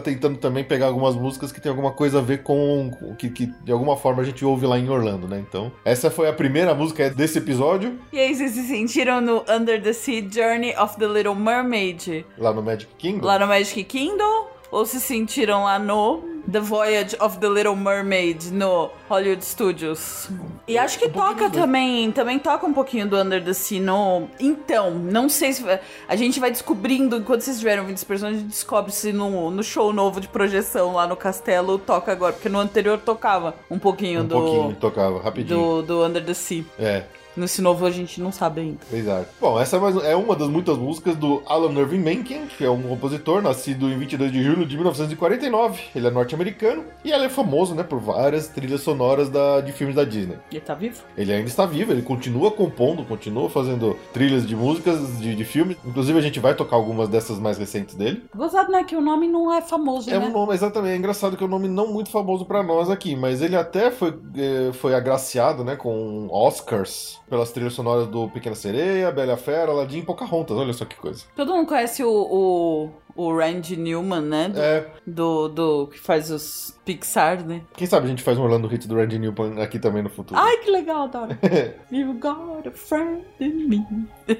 Tá 0.00 0.10
tentando 0.10 0.38
também 0.38 0.64
pegar 0.64 0.86
algumas 0.86 1.14
músicas 1.14 1.52
que 1.52 1.60
tem 1.60 1.70
alguma 1.70 1.92
coisa 1.92 2.18
a 2.18 2.22
ver 2.22 2.42
com 2.42 2.90
o 3.02 3.14
que, 3.14 3.30
que 3.30 3.46
de 3.64 3.72
alguma 3.72 3.96
forma 3.96 4.22
a 4.22 4.24
gente 4.24 4.44
ouve 4.44 4.66
lá 4.66 4.78
em 4.78 4.88
Orlando, 4.88 5.26
né? 5.28 5.42
Então, 5.48 5.72
essa 5.84 6.10
foi 6.10 6.28
a 6.28 6.32
primeira 6.32 6.74
música 6.74 7.10
desse 7.10 7.38
episódio, 7.38 7.98
E 8.12 8.18
aí, 8.18 8.34
vocês 8.34 8.52
se 8.52 8.66
sentiram 8.66 9.20
no 9.20 9.44
Under 9.48 9.82
the 9.82 9.92
Sea 9.92 10.26
Journey 10.30 10.74
of 10.76 10.96
the 10.98 11.06
Little 11.06 11.34
Mermaid 11.34 12.24
lá 12.38 12.52
no 12.52 12.62
Magic 12.62 12.88
Kingdom. 12.98 13.26
lá 13.26 13.38
no 13.38 13.46
Magic 13.46 13.84
Kingdom? 13.84 14.46
Ou 14.70 14.84
se 14.84 15.00
sentiram 15.00 15.62
lá 15.64 15.78
no 15.78 16.22
The 16.50 16.60
Voyage 16.60 17.16
of 17.20 17.38
the 17.38 17.48
Little 17.48 17.76
Mermaid 17.76 18.50
no 18.52 18.90
Hollywood 19.08 19.44
Studios? 19.44 20.28
E 20.68 20.76
acho 20.76 20.98
que 20.98 21.06
Um 21.06 21.10
toca 21.12 21.48
também, 21.48 22.10
também 22.10 22.38
toca 22.40 22.66
um 22.66 22.72
pouquinho 22.72 23.06
do 23.06 23.16
Under 23.16 23.42
the 23.42 23.52
Sea 23.52 23.80
no... 23.80 24.28
Então, 24.40 24.90
não 24.90 25.28
sei 25.28 25.52
se... 25.52 25.64
A 26.08 26.16
gente 26.16 26.40
vai 26.40 26.50
descobrindo, 26.50 27.16
enquanto 27.16 27.42
vocês 27.42 27.56
estiverem 27.56 27.80
ouvindo 27.80 27.96
esse 27.96 28.06
personagem, 28.06 28.40
a 28.40 28.42
gente 28.42 28.50
descobre 28.50 28.90
se 28.90 29.12
no, 29.12 29.50
no 29.50 29.62
show 29.62 29.92
novo 29.92 30.20
de 30.20 30.26
projeção 30.26 30.94
lá 30.94 31.06
no 31.06 31.16
castelo 31.16 31.78
toca 31.78 32.10
agora, 32.10 32.32
porque 32.32 32.48
no 32.48 32.58
anterior 32.58 32.98
tocava 32.98 33.54
um 33.70 33.78
pouquinho 33.78 34.22
Um 34.22 34.26
do... 34.26 34.34
pouquinho, 34.34 34.76
tocava, 34.76 35.22
rapidinho. 35.22 35.58
Do, 35.58 35.82
do 35.82 36.04
Under 36.04 36.24
the 36.24 36.34
Sea. 36.34 36.64
É, 36.78 37.04
Nesse 37.36 37.60
novo 37.60 37.84
a 37.86 37.90
gente 37.90 38.20
não 38.20 38.32
sabe 38.32 38.60
ainda. 38.60 38.78
exato. 38.92 39.28
Bom, 39.40 39.60
essa 39.60 39.76
é 39.76 39.80
mais- 39.80 39.96
é 40.04 40.16
uma 40.16 40.34
das 40.34 40.48
muitas 40.48 40.76
músicas 40.78 41.16
do 41.16 41.42
Alan 41.46 41.72
Irving 41.80 41.98
Menken, 41.98 42.46
que 42.46 42.64
é 42.64 42.70
um 42.70 42.82
compositor 42.82 43.42
nascido 43.42 43.88
em 43.90 43.98
22 43.98 44.32
de 44.32 44.42
julho 44.42 44.64
de 44.66 44.74
1949. 44.76 45.80
Ele 45.94 46.06
é 46.06 46.10
norte-americano 46.10 46.84
e 47.04 47.10
ele 47.12 47.24
é 47.24 47.28
famoso, 47.28 47.74
né, 47.74 47.82
por 47.82 48.00
várias 48.00 48.48
trilhas 48.48 48.80
sonoras 48.80 49.28
da, 49.28 49.60
de 49.60 49.72
filmes 49.72 49.94
da 49.96 50.04
Disney. 50.04 50.36
Ele 50.50 50.60
tá 50.60 50.74
vivo? 50.74 51.02
Ele 51.16 51.32
ainda 51.32 51.48
está 51.48 51.66
vivo, 51.66 51.92
ele 51.92 52.02
continua 52.02 52.50
compondo, 52.50 53.04
continua 53.04 53.48
fazendo 53.50 53.96
trilhas 54.12 54.46
de 54.46 54.56
músicas 54.56 55.18
de, 55.18 55.34
de 55.34 55.44
filmes. 55.44 55.76
Inclusive, 55.84 56.18
a 56.18 56.22
gente 56.22 56.40
vai 56.40 56.54
tocar 56.54 56.76
algumas 56.76 57.08
dessas 57.08 57.38
mais 57.38 57.58
recentes 57.58 57.94
dele. 57.94 58.24
Gozado, 58.34 58.70
né? 58.72 58.84
Que 58.84 58.96
o 58.96 59.00
nome 59.00 59.28
não 59.28 59.52
é 59.52 59.60
famoso, 59.60 60.10
É 60.10 60.18
né? 60.18 60.26
um 60.26 60.32
nome, 60.32 60.54
exatamente, 60.54 60.92
é 60.94 60.96
engraçado 60.96 61.36
que 61.36 61.42
é 61.42 61.46
um 61.46 61.50
nome 61.50 61.68
não 61.68 61.92
muito 61.92 62.10
famoso 62.10 62.44
pra 62.44 62.62
nós 62.62 62.88
aqui, 62.90 63.14
mas 63.16 63.42
ele 63.42 63.56
até 63.56 63.90
foi, 63.90 64.14
eh, 64.36 64.70
foi 64.72 64.94
agraciado, 64.94 65.64
né, 65.64 65.76
com 65.76 66.28
Oscars 66.30 67.18
pelas 67.28 67.52
trilhas 67.52 67.74
sonoras 67.74 68.06
do 68.06 68.28
Pequena 68.28 68.54
Sereia, 68.54 69.10
Bela 69.10 69.36
Fera, 69.36 69.70
Aladdin 69.72 69.98
e 69.98 70.02
Pocahontas, 70.02 70.56
olha 70.56 70.72
só 70.72 70.84
que 70.84 70.96
coisa. 70.96 71.24
Todo 71.34 71.52
mundo 71.54 71.66
conhece 71.66 72.04
o, 72.04 72.10
o, 72.10 72.90
o 73.16 73.34
Randy 73.36 73.76
Newman, 73.76 74.20
né? 74.22 74.48
Do, 74.48 74.60
É, 74.60 74.86
do, 75.06 75.48
do- 75.48 75.86
que 75.88 75.98
faz 75.98 76.30
os 76.30 76.74
Pixar, 76.86 77.44
né? 77.44 77.62
quem 77.76 77.84
sabe 77.84 78.06
a 78.06 78.08
gente 78.08 78.22
faz 78.22 78.38
um 78.38 78.42
Orlando 78.42 78.72
Hits 78.72 78.86
do 78.86 78.94
Randy 78.94 79.18
Newman 79.18 79.60
aqui 79.60 79.76
também 79.76 80.04
no 80.04 80.08
futuro. 80.08 80.38
Ai, 80.38 80.58
que 80.58 80.70
legal, 80.70 81.02
adoro. 81.04 81.36
you 81.90 82.12
got 82.14 82.64
a 82.64 82.70
friend 82.70 83.22
in 83.40 83.66
me. 83.68 83.84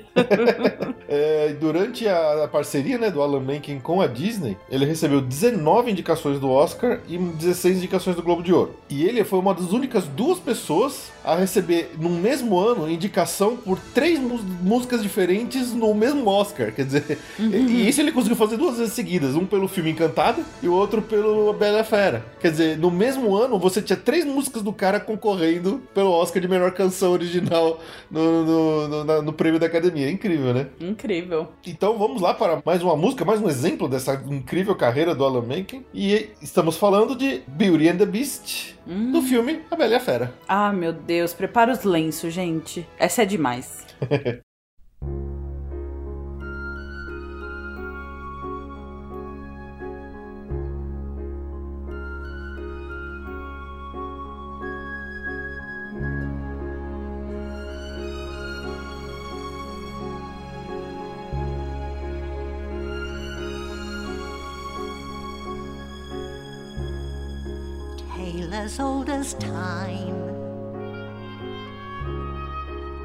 É, 1.09 1.52
durante 1.61 2.06
a, 2.09 2.49
parceria 2.50 2.99
né, 2.99 3.11
do 3.11 3.23
Alan 3.23 3.40
Menken 3.40 3.78
com 3.78 4.00
a 4.00 4.06
Disney, 4.09 4.56
ele 4.68 4.85
recebeu 4.85 5.21
19 5.21 5.90
indicações 5.90 6.40
do 6.40 6.50
Oscar 6.50 6.99
e 7.09 7.16
16 7.16 7.78
indicações 7.78 8.16
do 8.16 8.23
Globo 8.23 8.42
de 8.42 8.52
Ouro. 8.52 8.75
E 8.90 9.04
ele 9.04 9.23
foi 9.23 9.38
uma 9.38 9.54
das 9.54 9.71
únicas 9.73 10.04
duas 10.09 10.38
pessoas 10.40 11.12
a 11.25 11.37
receber, 11.37 11.92
no 11.99 12.09
mesmo 12.11 12.59
ano, 12.59 12.90
indicação 12.90 13.56
por 13.56 13.78
três 13.95 14.18
músicas 14.21 15.00
diferentes 15.02 15.73
no 15.73 15.95
mesmo 15.95 16.28
Oscar. 16.28 16.73
Quer 16.73 16.85
dizer, 16.87 17.18
e, 17.38 17.42
e 17.45 17.88
isso 17.88 18.00
ele 18.00 18.11
conseguiu 18.11 18.37
fazer 18.37 18.56
duas 18.56 18.65
vezes 18.78 18.92
seguidas: 18.94 19.35
um 19.35 19.46
pelo 19.46 19.68
filme 19.68 19.90
Encantado 19.90 20.44
e 20.62 20.68
o 20.68 20.73
outro 20.75 21.00
pelo 21.02 21.52
Bela 21.52 21.85
Fera. 21.85 22.25
Quer 22.40 22.50
dizer, 22.50 22.78
no 22.78 22.90
mesmo 22.90 23.35
ano 23.37 23.58
você 23.58 23.80
tinha 23.80 23.96
três 23.96 24.25
músicas 24.25 24.62
do 24.62 24.73
cara 24.73 24.99
concorrendo 24.99 25.80
pelo 25.94 26.11
Oscar 26.11 26.42
de 26.42 26.49
melhor 26.49 26.73
canção 26.73 27.12
original 27.12 27.80
no, 28.11 28.44
no, 28.44 28.88
no- 28.88 29.04
na- 29.04 29.23
no 29.23 29.32
prêmio 29.32 29.61
da 29.61 29.66
academia. 29.66 30.08
É 30.08 30.11
incrível, 30.11 30.52
né? 30.52 30.66
Incrível. 30.80 31.49
Então 31.66 31.96
vamos 31.99 32.20
lá 32.20 32.35
para 32.35 32.61
mais 32.64 32.82
uma 32.82 32.96
música, 32.96 33.25
mais 33.25 33.40
um 33.40 33.49
exemplo 33.49 33.88
dessa 33.88 34.14
incrível 34.28 34.75
carreira 34.75 35.14
do 35.14 35.25
Alan 35.25 35.42
Menken. 35.42 35.85
E 35.94 36.30
estamos 36.42 36.76
falando 36.76 37.14
de 37.14 37.42
Beauty 37.46 37.88
and 37.88 37.96
the 37.99 38.06
Beast, 38.06 38.75
do 38.87 39.23
filme 39.23 39.61
A 39.70 39.76
Bela 39.76 39.92
e 39.92 39.96
a 39.96 40.00
Fera. 40.00 40.35
Ah, 40.49 40.73
meu 40.73 40.92
Deus. 40.92 41.32
Prepara 41.35 41.73
os 41.73 41.85
lenços, 41.85 42.32
gente. 42.32 42.87
Essa 42.99 43.23
é 43.23 43.26
demais. 43.26 43.85
as 68.57 68.81
old 68.81 69.11
as 69.11 69.35
time, 69.35 70.17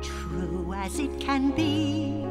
true 0.02 0.74
as 0.74 0.98
it 0.98 1.20
can 1.20 1.52
be. 1.52 2.24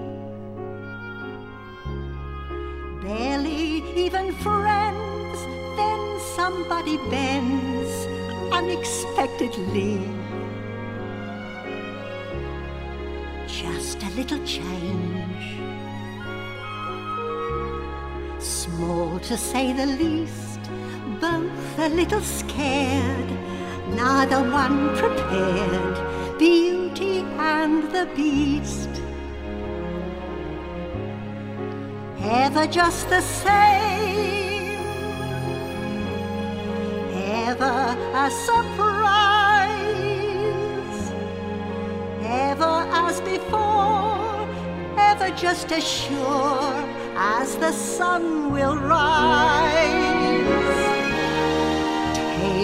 Barely 3.02 3.84
even 4.04 4.32
friends, 4.44 5.38
then 5.76 6.00
somebody 6.34 6.96
bends 7.10 7.92
unexpectedly. 8.54 10.00
Just 13.46 14.02
a 14.02 14.10
little 14.16 14.42
change, 14.46 15.46
small 18.38 19.18
to 19.20 19.36
say 19.36 19.74
the 19.74 19.84
least, 19.84 20.49
a 21.80 21.88
little 21.88 22.20
scared, 22.20 23.30
neither 23.94 24.42
one 24.50 24.94
prepared. 24.98 26.38
Beauty 26.38 27.20
and 27.38 27.84
the 27.90 28.06
Beast. 28.14 28.90
Ever 32.22 32.66
just 32.66 33.08
the 33.08 33.22
same, 33.22 34.78
ever 37.14 37.96
a 38.14 38.30
surprise, 38.30 39.70
ever 42.22 42.86
as 43.06 43.22
before, 43.22 44.46
ever 44.98 45.30
just 45.34 45.72
as 45.72 45.82
sure 45.82 46.74
as 47.16 47.56
the 47.56 47.72
sun 47.72 48.52
will 48.52 48.76
rise. 48.76 50.19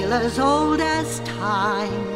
Tale 0.06 0.22
as 0.22 0.38
old 0.38 0.80
as 0.80 1.18
time, 1.20 2.06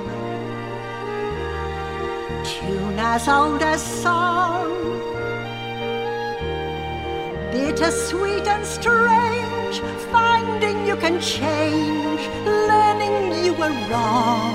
tune 2.44 2.96
as 2.96 3.26
old 3.26 3.60
as 3.62 3.82
song, 3.82 4.70
bitter, 7.50 7.90
sweet, 7.90 8.46
and 8.46 8.64
strange, 8.64 9.80
finding 10.12 10.86
you 10.86 10.94
can 10.94 11.20
change, 11.20 12.20
learning 12.46 13.44
you 13.44 13.54
were 13.54 13.74
wrong. 13.90 14.54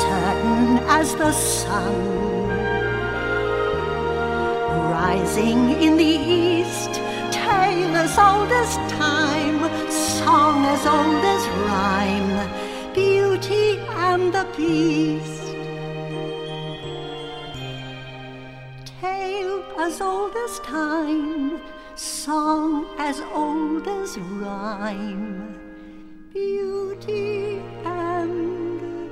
Certain 0.00 0.78
as 0.88 1.14
the 1.16 1.32
sun, 1.32 1.96
rising 4.90 5.82
in 5.82 5.98
the 5.98 6.14
east, 6.42 6.94
tale 7.30 7.94
as 7.94 8.16
old 8.18 8.50
as 8.50 8.74
time, 8.90 9.57
song 10.28 10.62
as 10.66 10.84
old 10.84 11.24
as 11.24 11.42
rhyme, 11.64 12.50
beauty 12.92 13.78
and 14.08 14.30
the 14.30 14.46
beast. 14.58 15.46
Tale 19.00 19.64
as 19.78 20.02
old 20.02 20.36
as 20.36 20.60
time, 20.60 21.58
song 21.94 22.86
as 22.98 23.22
old 23.32 23.88
as 23.88 24.18
rhyme, 24.18 25.58
beauty 26.34 27.62
and 27.86 29.08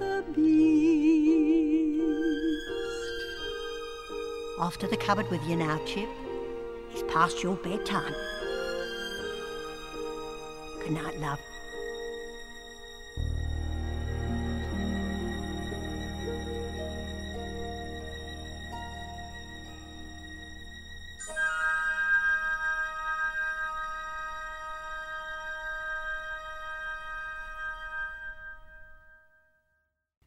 the 0.00 0.24
beast. 0.34 2.02
Off 4.58 4.76
to 4.78 4.88
the 4.88 4.96
cupboard 4.96 5.30
with 5.30 5.42
you 5.48 5.54
now, 5.54 5.80
Chip. 5.86 6.08
It's 6.90 7.04
past 7.12 7.44
your 7.44 7.54
bedtime 7.54 8.16
not 10.90 11.16
love. 11.18 11.57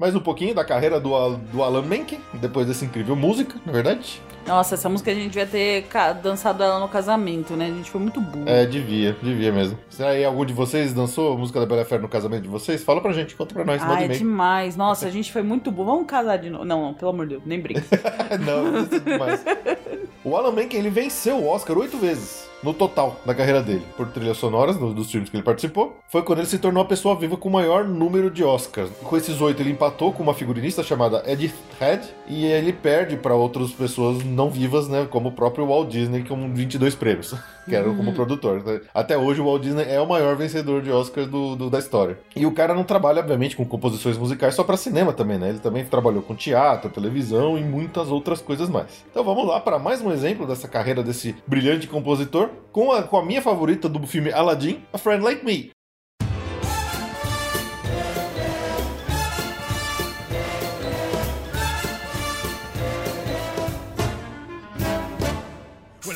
Mais 0.01 0.15
um 0.15 0.19
pouquinho 0.19 0.55
da 0.55 0.65
carreira 0.65 0.99
do, 0.99 1.11
do 1.51 1.61
Alan 1.61 1.83
Menken, 1.83 2.19
depois 2.33 2.65
dessa 2.65 2.83
incrível 2.83 3.15
música, 3.15 3.61
na 3.63 3.71
verdade. 3.71 4.19
Nossa, 4.47 4.73
essa 4.73 4.89
música 4.89 5.11
a 5.11 5.13
gente 5.13 5.27
devia 5.27 5.45
ter 5.45 5.85
dançado 6.23 6.63
ela 6.63 6.79
no 6.79 6.87
casamento, 6.87 7.53
né? 7.53 7.67
A 7.67 7.69
gente 7.69 7.91
foi 7.91 8.01
muito 8.01 8.19
burro. 8.19 8.49
É, 8.49 8.65
devia, 8.65 9.15
devia 9.21 9.51
mesmo. 9.51 9.77
Será 9.91 10.09
aí 10.09 10.25
algum 10.25 10.43
de 10.43 10.53
vocês 10.53 10.91
dançou 10.91 11.33
a 11.33 11.37
música 11.37 11.59
da 11.59 11.67
Bela 11.67 11.85
Fera 11.85 12.01
no 12.01 12.09
casamento 12.09 12.41
de 12.41 12.49
vocês? 12.49 12.83
Fala 12.83 12.99
pra 12.99 13.13
gente, 13.13 13.35
conta 13.35 13.53
pra 13.53 13.63
nós, 13.63 13.79
Ah, 13.83 14.01
é 14.01 14.07
demais. 14.07 14.75
Nossa, 14.75 15.05
a 15.05 15.11
gente 15.11 15.31
foi 15.31 15.43
muito 15.43 15.69
burro. 15.69 15.91
Vamos 15.91 16.07
casar 16.07 16.37
de 16.37 16.49
novo. 16.49 16.65
Não, 16.65 16.81
não, 16.81 16.93
pelo 16.95 17.11
amor 17.11 17.27
de 17.27 17.35
Deus, 17.35 17.43
nem 17.45 17.61
brinca. 17.61 17.83
Não, 18.43 18.81
isso 18.81 18.95
é 18.95 18.99
demais. 18.99 19.45
O 20.23 20.35
Alan 20.35 20.51
Menken, 20.51 20.79
ele 20.79 20.91
venceu 20.91 21.37
o 21.37 21.47
Oscar 21.47 21.75
oito 21.79 21.97
vezes. 21.97 22.47
No 22.63 22.73
total 22.73 23.19
da 23.25 23.33
carreira 23.33 23.61
dele, 23.63 23.83
por 23.97 24.07
trilhas 24.09 24.37
sonoras 24.37 24.77
no- 24.79 24.93
dos 24.93 25.09
filmes 25.11 25.29
que 25.29 25.35
ele 25.35 25.43
participou, 25.43 25.97
foi 26.07 26.21
quando 26.21 26.39
ele 26.39 26.47
se 26.47 26.59
tornou 26.59 26.83
a 26.83 26.85
pessoa 26.85 27.15
viva 27.15 27.35
com 27.35 27.49
o 27.49 27.51
maior 27.51 27.83
número 27.85 28.29
de 28.29 28.43
Oscars. 28.43 28.89
Com 29.03 29.17
esses 29.17 29.41
oito, 29.41 29.61
ele 29.61 29.71
empatou 29.71 30.11
com 30.13 30.21
uma 30.21 30.33
figurinista 30.33 30.83
chamada 30.83 31.23
Edith 31.25 31.55
Head, 31.79 32.07
e 32.27 32.45
ele 32.45 32.71
perde 32.71 33.17
para 33.17 33.33
outras 33.33 33.71
pessoas 33.71 34.23
não 34.23 34.49
vivas, 34.49 34.87
né, 34.87 35.07
como 35.09 35.29
o 35.29 35.31
próprio 35.31 35.65
Walt 35.67 35.89
Disney, 35.89 36.23
com 36.23 36.53
22 36.53 36.93
prêmios, 36.93 37.33
que 37.67 37.75
era 37.75 37.89
como 37.91 38.13
produtor. 38.13 38.63
né? 38.63 38.81
Até 38.93 39.17
hoje, 39.17 39.41
o 39.41 39.45
Walt 39.45 39.63
Disney 39.63 39.85
é 39.87 39.99
o 39.99 40.07
maior 40.07 40.35
vencedor 40.35 40.81
de 40.83 40.91
Oscars 40.91 41.27
do, 41.27 41.55
do- 41.55 41.69
da 41.69 41.79
história. 41.79 42.19
E 42.35 42.45
o 42.45 42.51
cara 42.51 42.75
não 42.75 42.83
trabalha, 42.83 43.21
obviamente, 43.21 43.55
com 43.55 43.65
composições 43.65 44.17
musicais 44.17 44.53
só 44.53 44.63
para 44.63 44.77
cinema 44.77 45.11
também, 45.13 45.39
né? 45.39 45.49
Ele 45.49 45.59
também 45.59 45.83
trabalhou 45.83 46.21
com 46.21 46.35
teatro, 46.35 46.89
televisão 46.91 47.57
e 47.57 47.61
muitas 47.63 48.09
outras 48.09 48.39
coisas 48.39 48.69
mais. 48.69 49.03
Então 49.09 49.23
vamos 49.23 49.47
lá 49.47 49.59
para 49.59 49.79
mais 49.79 49.99
um 50.01 50.11
exemplo 50.11 50.45
dessa 50.45 50.67
carreira 50.67 51.01
desse 51.01 51.35
brilhante 51.47 51.87
compositor, 51.87 52.49
com 52.71 52.91
a, 52.91 53.03
com 53.03 53.17
a 53.17 53.25
minha 53.25 53.41
favorita 53.41 53.89
do 53.89 54.05
filme 54.07 54.31
Aladdin, 54.31 54.83
A 54.93 54.97
Friend 54.97 55.23
Like 55.23 55.43
Me. 55.45 55.71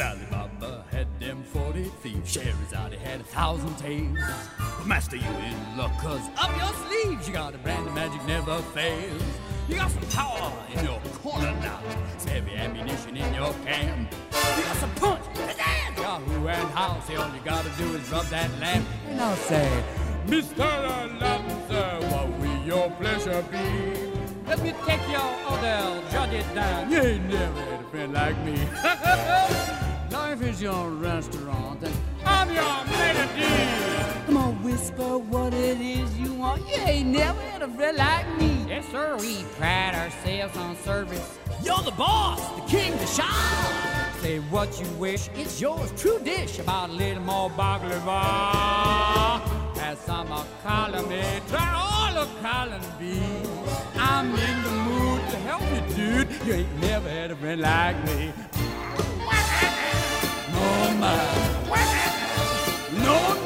Alibaba 0.01 0.83
had 0.91 1.07
them 1.19 1.43
40 1.43 1.83
thieves. 2.01 2.35
Sherazade 2.35 2.97
had 2.99 3.21
a 3.21 3.23
thousand 3.23 3.75
tales. 3.77 4.17
But 4.57 4.87
Master, 4.87 5.15
you 5.15 5.23
in 5.23 5.77
luck, 5.77 5.91
cause 5.99 6.21
up 6.37 6.55
your 6.57 6.73
sleeves 6.87 7.27
you 7.27 7.33
got 7.33 7.55
a 7.55 7.57
brand 7.59 7.87
of 7.87 7.93
magic 7.93 8.23
never 8.25 8.57
fails. 8.73 9.23
You 9.67 9.75
got 9.75 9.91
some 9.91 10.03
power 10.09 10.51
in 10.73 10.85
your 10.85 10.99
corner 11.23 11.51
now. 11.61 11.81
Some 12.17 12.31
heavy 12.31 12.55
ammunition 12.55 13.17
in 13.17 13.33
your 13.33 13.53
can. 13.65 14.07
You 14.57 14.63
got 14.63 14.77
some 14.77 14.91
punch, 14.95 15.25
and 16.49 16.69
how. 16.69 16.99
Say 17.01 17.15
all 17.15 17.29
you 17.33 17.41
gotta 17.43 17.69
do 17.77 17.95
is 17.95 18.09
rub 18.11 18.25
that 18.27 18.49
lamp. 18.59 18.85
And 19.09 19.21
I'll 19.21 19.35
say, 19.35 19.83
Mr. 20.27 20.67
Sir, 21.67 21.99
what 22.11 22.29
will 22.39 22.63
your 22.65 22.89
pleasure 22.91 23.43
be? 23.51 24.15
Let 24.47 24.61
me 24.61 24.73
take 24.85 25.01
your 25.09 25.29
order, 25.49 26.01
jot 26.11 26.33
it 26.33 26.45
down. 26.53 26.91
You 26.91 26.99
ain't 26.99 27.25
never 27.29 27.61
had 27.61 27.81
a 27.81 27.83
friend 27.85 28.13
like 28.13 28.37
me. 28.45 28.57
Life 30.11 30.41
is 30.43 30.61
your 30.61 30.89
restaurant, 30.89 31.83
and 31.83 31.95
I'm 32.25 32.47
your 32.53 32.63
melody. 32.63 34.25
Come 34.25 34.37
on, 34.37 34.63
whisper 34.63 35.17
what 35.17 35.53
it 35.53 35.81
is 35.81 36.17
you 36.19 36.33
want. 36.33 36.61
You 36.67 36.81
ain't 36.83 37.09
never 37.09 37.39
had 37.41 37.61
a 37.63 37.67
friend 37.67 37.97
like 37.97 38.27
me. 38.39 38.65
Yes, 38.67 38.87
sir, 38.91 39.17
we 39.19 39.43
pride 39.57 39.95
ourselves 39.95 40.57
on 40.57 40.75
service. 40.77 41.39
You're 41.63 41.81
the 41.81 41.91
boss, 41.91 42.39
the 42.59 42.67
king, 42.67 42.91
the 42.97 43.05
shah. 43.07 44.04
Say 44.21 44.39
what 44.49 44.79
you 44.79 44.87
wish, 44.97 45.29
it's 45.35 45.61
yours, 45.61 45.91
true 45.97 46.19
dish. 46.19 46.59
About 46.59 46.89
a 46.89 46.93
little 46.93 47.23
more 47.23 47.49
baklava. 47.49 49.41
Have 49.77 49.97
some 49.99 50.31
of 50.31 50.47
column 50.63 51.11
A, 51.11 51.41
try 51.47 51.73
all 51.75 52.17
of 52.17 52.41
column 52.41 52.81
B. 52.99 53.19
I'm 53.95 54.27
in 54.29 54.63
the 54.63 54.71
mood 54.71 55.21
to 55.29 55.37
help 55.37 55.61
you, 55.61 55.95
dude. 55.95 56.27
You 56.47 56.53
ain't 56.53 56.81
never 56.81 57.09
had 57.09 57.31
a 57.31 57.35
friend 57.35 57.61
like 57.61 58.03
me. 58.05 58.33
No, 60.53 60.93
my. 60.99 61.15
No, 63.03 63.33
no. 63.33 63.44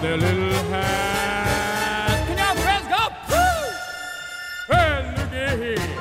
Their 0.00 0.16
little 0.16 0.52
hat? 0.70 2.26
Can 2.26 2.38
your 2.38 2.54
friends 2.62 2.86
go, 2.86 3.02
woo? 3.30 3.60
Well, 4.68 5.02
looky 5.16 5.46
here. 5.62 5.98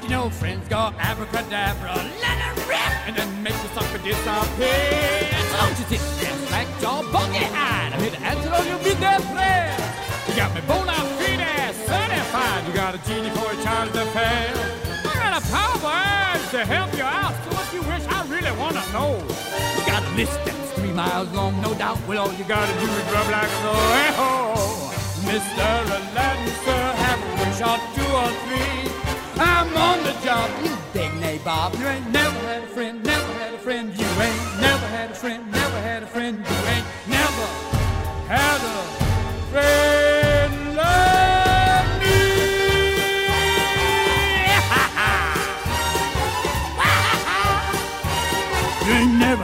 Can 0.00 0.10
your 0.10 0.30
friends 0.30 0.68
go 0.68 0.92
abracadabra, 0.98 1.94
let 2.20 2.38
it 2.46 2.68
rip, 2.68 2.92
and 3.06 3.16
then 3.16 3.42
make 3.42 3.54
the 3.54 3.68
sucker 3.74 3.98
disappear? 3.98 5.30
Don't 5.52 5.78
you 5.78 5.86
sit 5.92 6.02
there 6.20 6.36
like 6.50 6.68
your 6.80 7.02
buggy 7.12 7.44
eyed? 7.44 7.92
I'm 7.92 8.00
here 8.00 8.10
to 8.10 8.20
answer 8.20 8.50
all 8.50 8.64
your 8.64 8.78
business 8.78 9.24
friends. 9.30 10.28
You 10.28 10.36
got 10.36 10.54
me 10.54 10.60
bona 10.66 10.92
fide 10.92 11.74
certified. 11.74 12.66
You 12.66 12.72
got 12.72 12.94
a 12.94 12.98
genie 13.06 13.30
for 13.30 13.52
a 13.52 13.56
child 13.62 13.92
to 13.92 14.04
fail. 14.16 14.56
I 15.04 15.14
got 15.14 15.32
a 15.36 15.44
power 15.50 16.38
to 16.50 16.64
help 16.64 16.96
you 16.96 17.04
out. 17.04 17.34
So 17.44 17.50
what 17.56 17.72
you 17.74 17.82
wish 17.82 18.04
I 18.08 18.26
really 18.28 18.52
want 18.58 18.76
to 18.76 18.92
know. 18.92 19.12
You 19.76 19.86
got 19.86 20.02
a 20.02 20.10
list 20.16 20.38
that's 20.44 20.56
three 20.56 20.59
miles 21.00 21.32
long, 21.32 21.54
no 21.62 21.72
doubt. 21.74 21.98
Well, 22.06 22.18
all 22.24 22.32
you 22.40 22.44
gotta 22.44 22.74
do 22.84 22.88
is 23.00 23.06
rub 23.14 23.28
like 23.36 23.52
so. 23.62 23.72
Hey, 23.96 24.10
ho. 24.20 24.32
Oh, 24.56 24.92
Mr. 25.28 25.68
Aladdin, 25.96 26.52
sir, 26.64 26.84
have 27.04 27.20
a 27.28 27.30
wish 27.40 27.60
or 27.70 27.78
two 27.96 28.10
or 28.22 28.30
three. 28.44 28.80
I'm 29.52 29.70
on 29.88 29.98
the 30.08 30.14
job, 30.26 30.48
you 30.64 30.72
big 30.92 31.10
nabob. 31.24 31.78
You 31.78 31.86
ain't 31.94 32.10
never 32.20 32.40
had 32.50 32.62
a 32.64 32.70
friend, 32.76 33.02
never 33.02 33.32
had 33.40 33.54
a 33.54 33.60
friend. 33.66 33.86
You 34.00 34.08
ain't 34.26 34.44
never 34.66 34.86
had 34.96 35.10
a 35.10 35.18
friend, 35.22 35.40
never 35.50 35.80
had 35.88 36.02
a 36.02 36.10
friend. 36.14 36.36
You 36.50 36.58
ain't 36.74 36.88
never 37.18 37.46
had 38.34 38.60
a 38.72 38.79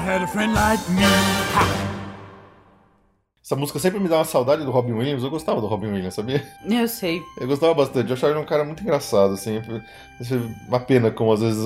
had 0.06 0.22
a 0.22 0.26
friend 0.26 0.54
like 0.54 0.82
me. 0.92 1.02
Essa 3.44 3.56
música 3.56 3.78
sempre 3.78 4.00
me 4.00 4.08
dá 4.08 4.18
uma 4.18 4.24
saudade 4.24 4.64
do 4.64 4.70
Robin 4.70 4.92
Williams. 4.92 5.22
Eu 5.22 5.30
gostava 5.30 5.60
do 5.60 5.66
Robin 5.66 5.88
Williams, 5.88 6.14
sabia? 6.14 6.44
Eu 6.68 6.88
sei. 6.88 7.22
Eu 7.40 7.46
gostava 7.46 7.74
bastante. 7.74 8.08
Eu 8.08 8.14
achava 8.14 8.32
ele 8.32 8.40
um 8.40 8.46
cara 8.46 8.64
muito 8.64 8.82
engraçado, 8.82 9.34
assim. 9.34 9.60
Uma 10.68 10.80
pena 10.80 11.10
como 11.10 11.32
às 11.32 11.40
vezes 11.40 11.64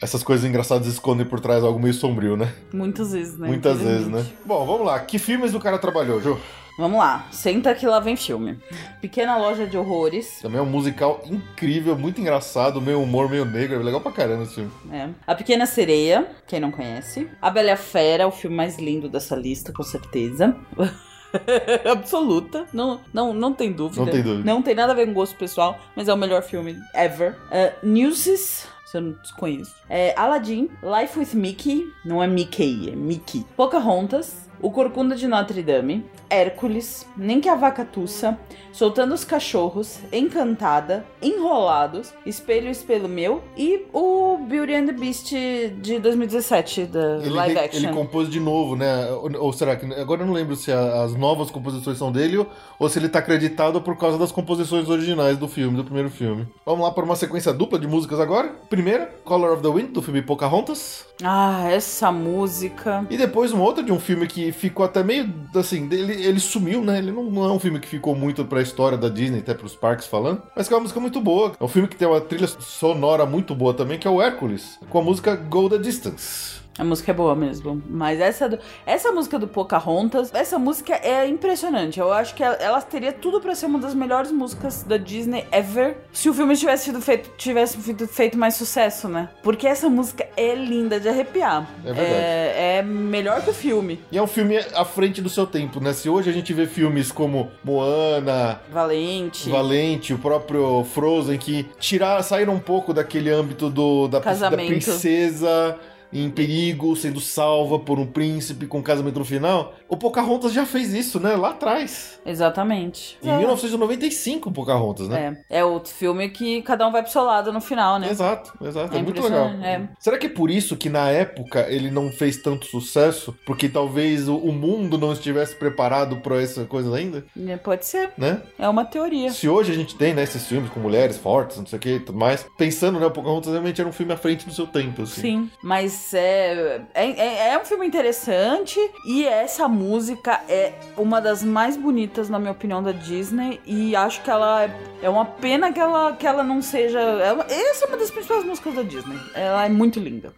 essas 0.00 0.22
coisas 0.22 0.48
engraçadas 0.48 0.86
escondem 0.86 1.26
por 1.26 1.40
trás 1.40 1.62
algo 1.64 1.78
meio 1.78 1.92
sombrio, 1.92 2.36
né? 2.36 2.52
Muitas 2.72 3.12
vezes, 3.12 3.38
né? 3.38 3.48
Muitas 3.48 3.78
vezes, 3.78 4.06
né? 4.06 4.24
Bom, 4.44 4.64
vamos 4.64 4.86
lá. 4.86 4.98
Que 5.00 5.18
filmes 5.18 5.54
o 5.54 5.60
cara 5.60 5.78
trabalhou, 5.78 6.20
Ju? 6.20 6.38
Vamos 6.78 6.98
lá, 6.98 7.26
senta 7.30 7.74
que 7.74 7.86
lá 7.86 8.00
vem 8.00 8.16
filme. 8.16 8.58
Pequena 9.00 9.38
Loja 9.38 9.66
de 9.66 9.78
Horrores. 9.78 10.40
Também 10.42 10.58
é 10.58 10.62
um 10.62 10.66
musical 10.66 11.22
incrível, 11.24 11.96
muito 11.96 12.20
engraçado, 12.20 12.82
meio 12.82 13.00
humor, 13.00 13.30
meio 13.30 13.46
negro. 13.46 13.80
É 13.80 13.82
legal 13.82 14.00
pra 14.00 14.12
caramba 14.12 14.42
esse 14.42 14.56
filme. 14.56 14.70
É. 14.92 15.08
A 15.26 15.34
Pequena 15.34 15.64
Sereia, 15.64 16.26
quem 16.46 16.60
não 16.60 16.70
conhece. 16.70 17.30
A 17.40 17.48
Bela 17.48 17.68
e 17.68 17.70
a 17.70 17.76
Fera, 17.78 18.26
o 18.28 18.30
filme 18.30 18.54
mais 18.54 18.78
lindo 18.78 19.08
dessa 19.08 19.34
lista, 19.34 19.72
com 19.72 19.82
certeza. 19.82 20.54
Absoluta. 21.90 22.66
Não, 22.74 23.00
não, 23.12 23.32
não 23.32 23.54
tem 23.54 23.72
dúvida. 23.72 24.04
Não 24.04 24.12
tem 24.12 24.22
dúvida. 24.22 24.44
Não 24.44 24.60
tem 24.60 24.74
nada 24.74 24.92
a 24.92 24.94
ver 24.94 25.06
com 25.06 25.14
gosto 25.14 25.36
pessoal, 25.36 25.78
mas 25.94 26.08
é 26.08 26.12
o 26.12 26.16
melhor 26.16 26.42
filme 26.42 26.76
ever. 26.94 27.36
Uh, 27.46 27.86
Newsies. 27.86 28.68
Se 28.86 28.98
eu 28.98 29.00
não 29.00 29.12
desconheço. 29.20 29.74
É, 29.90 30.14
Aladdin, 30.16 30.70
Life 30.80 31.18
with 31.18 31.34
Mickey, 31.34 31.92
não 32.04 32.22
é 32.22 32.28
Mickey, 32.28 32.90
é 32.90 32.94
Mickey. 32.94 33.44
Pocahontas, 33.56 34.45
O 34.60 34.70
Corcunda 34.70 35.14
de 35.14 35.26
Notre 35.26 35.62
Dame, 35.62 36.04
Hércules, 36.30 37.06
Nem 37.16 37.40
que 37.40 37.48
a 37.48 37.54
Vaca 37.54 37.84
Tussa, 37.84 38.38
Soltando 38.72 39.14
os 39.14 39.24
Cachorros, 39.24 40.00
Encantada, 40.12 41.04
Enrolados, 41.22 42.12
Espelho, 42.26 42.68
Espelho 42.70 43.08
Meu 43.08 43.42
e 43.56 43.86
o 43.92 44.38
Beauty 44.46 44.74
and 44.74 44.86
the 44.86 44.92
Beast 44.92 45.30
de 45.30 45.98
2017, 45.98 46.84
da 46.86 47.16
Ele, 47.18 47.30
live 47.30 47.58
action. 47.58 47.84
ele 47.84 47.92
compôs 47.94 48.28
de 48.28 48.38
novo, 48.40 48.76
né? 48.76 49.10
Ou, 49.12 49.30
ou 49.46 49.52
será 49.52 49.76
que. 49.76 49.86
Agora 49.94 50.22
eu 50.22 50.26
não 50.26 50.34
lembro 50.34 50.54
se 50.56 50.70
a- 50.72 51.02
as 51.04 51.14
novas 51.14 51.50
composições 51.50 51.96
são 51.96 52.12
dele 52.12 52.38
ou, 52.38 52.46
ou 52.78 52.88
se 52.88 52.98
ele 52.98 53.08
tá 53.08 53.18
acreditado 53.20 53.80
por 53.80 53.96
causa 53.96 54.18
das 54.18 54.30
composições 54.32 54.88
originais 54.88 55.38
do 55.38 55.48
filme, 55.48 55.76
do 55.76 55.84
primeiro 55.84 56.10
filme. 56.10 56.46
Vamos 56.64 56.84
lá 56.84 56.90
para 56.90 57.04
uma 57.04 57.16
sequência 57.16 57.52
dupla 57.52 57.78
de 57.78 57.86
músicas 57.86 58.20
agora. 58.20 58.48
Primeira, 58.68 59.10
Color 59.24 59.52
of 59.54 59.62
the 59.62 59.68
Wind, 59.68 59.90
do 59.92 60.02
filme 60.02 60.20
Pocahontas. 60.22 61.06
Ah, 61.22 61.70
essa 61.70 62.12
música. 62.12 63.06
E 63.08 63.16
depois 63.16 63.52
uma 63.52 63.64
outra 63.64 63.82
de 63.82 63.90
um 63.92 63.98
filme 63.98 64.26
que 64.26 64.45
ficou 64.52 64.84
até 64.84 65.02
meio 65.02 65.32
assim, 65.54 65.88
ele, 65.90 66.12
ele 66.12 66.40
sumiu, 66.40 66.82
né? 66.82 66.98
Ele 66.98 67.12
não, 67.12 67.24
não 67.30 67.44
é 67.44 67.52
um 67.52 67.58
filme 67.58 67.80
que 67.80 67.88
ficou 67.88 68.14
muito 68.14 68.44
pra 68.44 68.62
história 68.62 68.98
da 68.98 69.08
Disney, 69.08 69.40
até 69.40 69.54
pros 69.54 69.74
parques 69.74 70.06
falando, 70.06 70.42
mas 70.54 70.68
que 70.68 70.74
é 70.74 70.76
uma 70.76 70.82
música 70.82 71.00
muito 71.00 71.20
boa. 71.20 71.52
É 71.58 71.64
um 71.64 71.68
filme 71.68 71.88
que 71.88 71.96
tem 71.96 72.06
uma 72.06 72.20
trilha 72.20 72.46
sonora 72.46 73.26
muito 73.26 73.54
boa 73.54 73.74
também, 73.74 73.98
que 73.98 74.06
é 74.06 74.10
o 74.10 74.20
Hércules, 74.20 74.78
com 74.88 74.98
a 74.98 75.02
música 75.02 75.34
Go 75.34 75.68
the 75.68 75.78
Distance. 75.78 76.65
A 76.78 76.84
música 76.84 77.10
é 77.10 77.14
boa 77.14 77.34
mesmo. 77.34 77.82
Mas 77.88 78.20
essa, 78.20 78.48
do- 78.48 78.58
essa 78.84 79.10
música 79.10 79.38
do 79.38 79.48
Pocahontas, 79.48 80.30
essa 80.34 80.58
música 80.58 80.94
é 81.02 81.26
impressionante. 81.26 81.98
Eu 81.98 82.12
acho 82.12 82.34
que 82.34 82.42
ela, 82.42 82.54
ela 82.56 82.82
teria 82.82 83.12
tudo 83.12 83.40
pra 83.40 83.54
ser 83.54 83.66
uma 83.66 83.78
das 83.78 83.94
melhores 83.94 84.30
músicas 84.30 84.82
da 84.82 84.96
Disney 84.96 85.46
ever 85.50 85.96
se 86.12 86.28
o 86.28 86.34
filme 86.34 86.54
tivesse 86.56 86.84
sido 86.84 87.00
feito, 87.00 87.30
tivesse 87.38 87.78
feito, 87.78 88.06
feito 88.06 88.36
mais 88.36 88.54
sucesso, 88.56 89.08
né? 89.08 89.30
Porque 89.42 89.66
essa 89.66 89.88
música 89.88 90.28
é 90.36 90.54
linda 90.54 91.00
de 91.00 91.08
arrepiar. 91.08 91.66
É 91.84 91.92
verdade. 91.92 92.10
É, 92.12 92.76
é 92.78 92.82
melhor 92.82 93.42
que 93.42 93.50
o 93.50 93.54
filme. 93.54 93.98
E 94.12 94.18
é 94.18 94.22
um 94.22 94.26
filme 94.26 94.58
à 94.74 94.84
frente 94.84 95.22
do 95.22 95.28
seu 95.30 95.46
tempo, 95.46 95.80
né? 95.80 95.92
Se 95.94 96.08
hoje 96.10 96.28
a 96.28 96.32
gente 96.32 96.52
vê 96.52 96.66
filmes 96.66 97.10
como 97.10 97.50
Moana, 97.64 98.60
Valente. 98.70 99.48
Valente, 99.48 100.12
o 100.12 100.18
próprio 100.18 100.84
Frozen, 100.92 101.38
que 101.38 101.64
tirar, 101.78 102.22
saíram 102.22 102.54
um 102.54 102.60
pouco 102.60 102.92
daquele 102.92 103.30
âmbito 103.30 103.70
do, 103.70 104.08
da, 104.08 104.18
da 104.18 104.50
princesa 104.50 105.78
em 106.12 106.30
perigo, 106.30 106.94
sendo 106.96 107.20
salva 107.20 107.78
por 107.78 107.98
um 107.98 108.06
príncipe 108.06 108.66
com 108.66 108.82
casamento 108.82 109.18
no 109.18 109.24
final. 109.24 109.74
O 109.88 109.96
Pocahontas 109.96 110.52
já 110.52 110.64
fez 110.64 110.92
isso, 110.94 111.20
né? 111.20 111.36
Lá 111.36 111.50
atrás. 111.50 112.20
Exatamente. 112.24 113.18
Em 113.22 113.36
1995, 113.38 114.48
o 114.48 114.52
Pocahontas, 114.52 115.08
né? 115.08 115.38
É, 115.50 115.58
é 115.60 115.64
o 115.64 115.80
filme 115.84 116.28
que 116.28 116.62
cada 116.62 116.86
um 116.86 116.92
vai 116.92 117.02
pro 117.02 117.10
seu 117.12 117.22
lado 117.22 117.52
no 117.52 117.60
final, 117.60 117.98
né? 117.98 118.10
Exato, 118.10 118.52
exato. 118.64 118.96
É, 118.96 119.02
muito 119.02 119.22
legal. 119.22 119.46
é. 119.62 119.88
Será 119.98 120.18
que 120.18 120.26
é 120.26 120.30
por 120.30 120.50
isso 120.50 120.76
que 120.76 120.88
na 120.88 121.08
época 121.10 121.66
ele 121.68 121.90
não 121.90 122.10
fez 122.10 122.36
tanto 122.38 122.66
sucesso? 122.66 123.36
Porque 123.44 123.68
talvez 123.68 124.28
o, 124.28 124.56
mundo 124.56 124.96
não 124.96 125.12
estivesse 125.12 125.54
preparado 125.54 126.16
pra 126.16 126.40
essa 126.40 126.64
coisa 126.64 126.94
ainda, 126.96 127.24
É, 127.46 127.56
Pode 127.56 127.84
ser. 127.84 128.10
né? 128.16 128.42
É 128.58 128.68
uma 128.68 128.84
teoria. 128.84 129.30
Se 129.30 129.48
hoje 129.48 129.72
a 129.72 129.74
gente 129.74 129.94
tem, 129.96 130.14
né, 130.14 130.22
esses 130.22 130.46
filmes 130.46 130.70
com 130.70 130.80
mulheres 130.80 131.18
fortes, 131.18 131.58
não 131.58 131.66
sei 131.66 131.78
o 131.78 131.82
que 131.82 131.96
e 131.96 132.00
tudo 132.00 132.18
mais, 132.18 132.46
pensando, 132.56 132.98
né, 132.98 133.06
o 133.06 133.10
Pocahontas 133.10 133.50
realmente 133.50 133.80
era 133.80 133.88
um 133.88 133.92
filme 133.92 134.12
à 134.12 134.16
frente 134.16 134.46
do 134.46 134.52
seu 134.52 134.66
tempo, 134.66 135.02
assim. 135.02 135.20
Sim, 135.20 135.50
mas 135.62 135.92
é, 136.14 136.82
é, 136.94 137.10
é, 137.10 137.48
é 137.54 137.58
um 137.58 137.64
filme 137.64 137.86
interessante 137.86 138.78
e 139.06 139.26
essa 139.26 139.66
música 139.68 140.40
é 140.48 140.72
uma 140.96 141.20
das 141.20 141.42
mais 141.42 141.76
bonitas, 141.76 142.28
na 142.28 142.38
minha 142.38 142.52
opinião, 142.52 142.82
da 142.82 142.92
Disney. 142.92 143.60
E 143.66 143.94
acho 143.96 144.22
que 144.22 144.30
ela 144.30 144.64
é, 144.64 144.70
é 145.02 145.08
uma 145.10 145.24
pena 145.24 145.72
que 145.72 145.80
ela, 145.80 146.12
que 146.14 146.26
ela 146.26 146.42
não 146.42 146.60
seja. 146.62 147.00
é 147.00 147.32
uma- 147.32 147.44
essa 147.44 147.84
é 147.84 147.88
uma 147.88 147.96
das 147.96 148.10
principais 148.10 148.44
músicas 148.44 148.74
da 148.74 148.82
Disney. 148.82 149.18
Ela 149.34 149.66
é 149.66 149.68
muito 149.68 149.98
linda. 150.00 150.32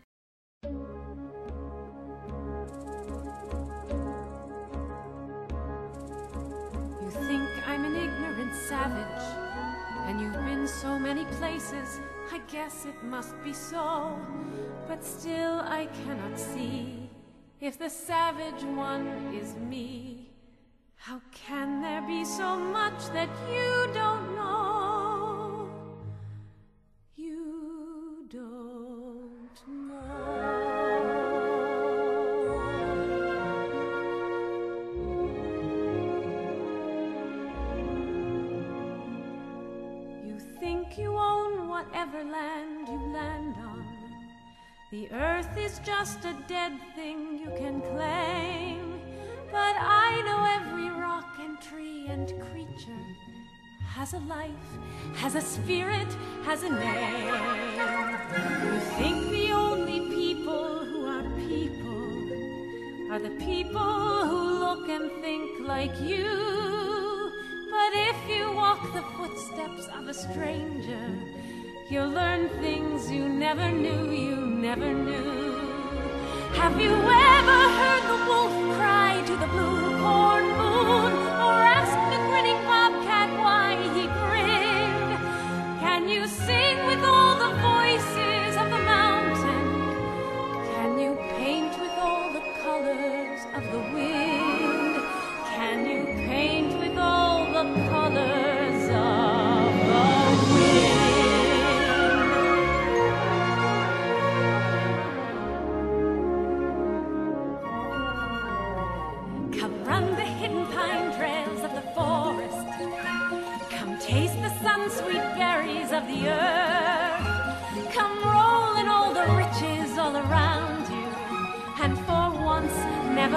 Savage, 8.69 9.25
and 10.09 10.21
you've 10.21 10.35
been 10.45 10.67
so 10.67 10.99
many 10.99 11.25
places. 11.39 12.01
I 12.33 12.39
guess 12.53 12.85
it 12.85 13.03
must 13.03 13.35
be 13.43 13.55
so, 13.55 14.11
but 14.89 15.05
still 15.05 15.61
I 15.61 15.87
cannot 16.05 16.39
see 16.39 17.11
if 17.61 17.79
the 17.79 17.91
savage 17.91 18.63
one 18.63 19.07
is 19.35 19.55
me. 19.57 20.31
How 20.97 21.21
can 21.31 21.83
there 21.83 22.03
be 22.03 22.25
so 22.25 22.57
much 22.57 23.07
that 23.13 23.29
you 23.51 23.93
don't 23.93 24.28
a 46.29 46.35
dead 46.47 46.73
thing 46.95 47.39
you 47.39 47.51
can 47.57 47.81
claim. 47.81 49.01
But 49.51 49.77
I 49.79 50.11
know 50.27 50.41
every 50.59 50.91
rock 50.91 51.31
and 51.41 51.59
tree 51.59 52.07
and 52.09 52.29
creature 52.51 53.05
has 53.97 54.13
a 54.13 54.19
life, 54.37 54.69
has 55.15 55.37
a 55.37 55.41
spirit, 55.41 56.11
has 56.45 56.65
a 56.65 56.71
name. 56.71 57.35
You 58.65 58.81
think 58.99 59.31
the 59.31 59.53
only 59.53 60.01
people 60.21 60.85
who 60.91 61.07
are 61.07 61.29
people 61.49 63.13
are 63.13 63.21
the 63.29 63.37
people 63.47 64.27
who 64.29 64.43
look 64.65 64.87
and 64.91 65.11
think 65.23 65.67
like 65.67 65.99
you. 65.99 67.33
But 67.71 67.93
if 68.11 68.19
you 68.29 68.53
walk 68.53 68.83
the 68.93 69.05
footsteps 69.17 69.89
of 69.97 70.09
a 70.09 70.15
stranger, 70.15 71.07
you'll 71.89 72.11
learn 72.11 72.51
things 72.61 73.11
you 73.11 73.31
never 73.31 73.71
knew, 73.71 74.11
you 74.11 74.37
never 74.37 74.93
knew. 74.93 75.48
Have 76.59 76.77
you 76.81 76.91
ever 76.91 77.28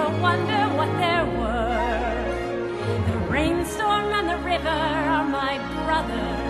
never 0.02 0.20
wonder 0.20 0.62
what 0.76 0.90
they're 0.98 1.26
worth. 1.38 3.06
The 3.06 3.18
rainstorm 3.30 4.12
and 4.12 4.28
the 4.28 4.38
river 4.38 4.68
are 4.68 5.24
my 5.24 5.58
brothers. 5.84 6.41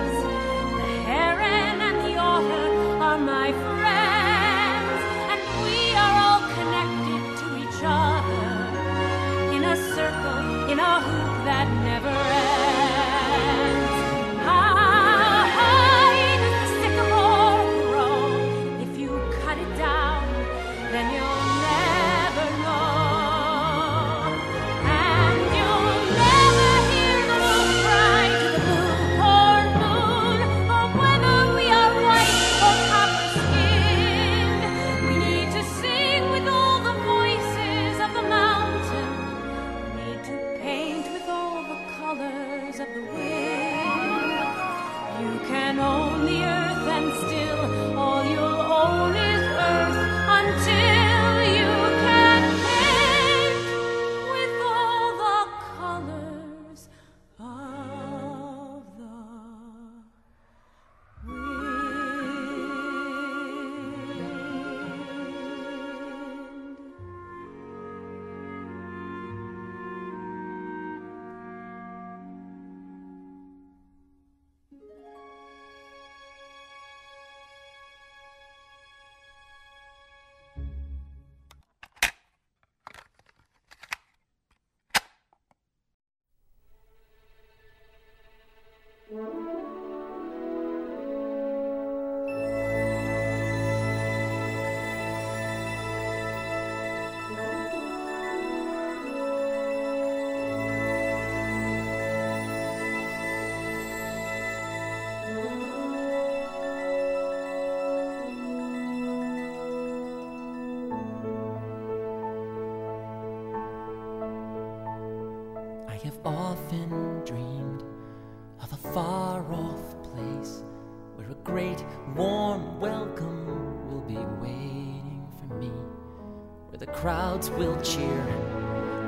Crowds 127.42 127.50
will 127.58 127.80
cheer 127.82 128.22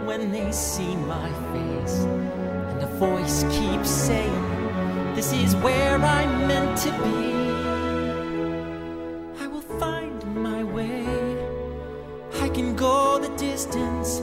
when 0.06 0.32
they 0.32 0.50
see 0.52 0.96
my 0.96 1.28
face, 1.52 2.00
and 2.00 2.82
a 2.82 2.86
voice 2.98 3.44
keeps 3.50 3.90
saying, 3.90 5.14
This 5.14 5.32
is 5.32 5.54
where 5.56 5.96
I'm 5.98 6.48
meant 6.48 6.78
to 6.78 6.90
be. 6.90 7.34
I 9.42 9.46
will 9.46 9.66
find 9.78 10.24
my 10.34 10.64
way. 10.64 11.06
I 12.40 12.48
can 12.48 12.76
go 12.76 13.18
the 13.18 13.34
distance. 13.36 14.20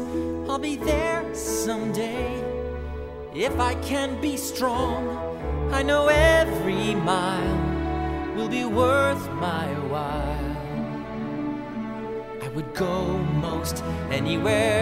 I'll 0.49 0.59
be 0.59 0.75
there 0.75 1.23
someday. 1.33 2.43
If 3.33 3.59
I 3.59 3.75
can 3.75 4.19
be 4.21 4.35
strong, 4.37 5.07
I 5.71 5.83
know 5.83 6.07
every 6.07 6.95
mile 6.95 8.35
will 8.35 8.49
be 8.49 8.65
worth 8.65 9.29
my 9.31 9.67
while. 9.89 10.30
Anywhere 14.11 14.80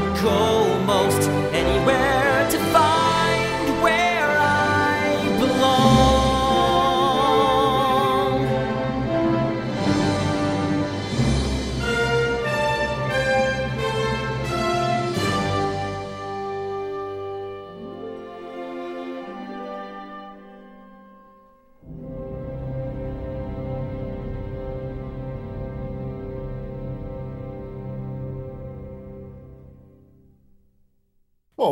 would 0.00 0.16
go 0.22 0.67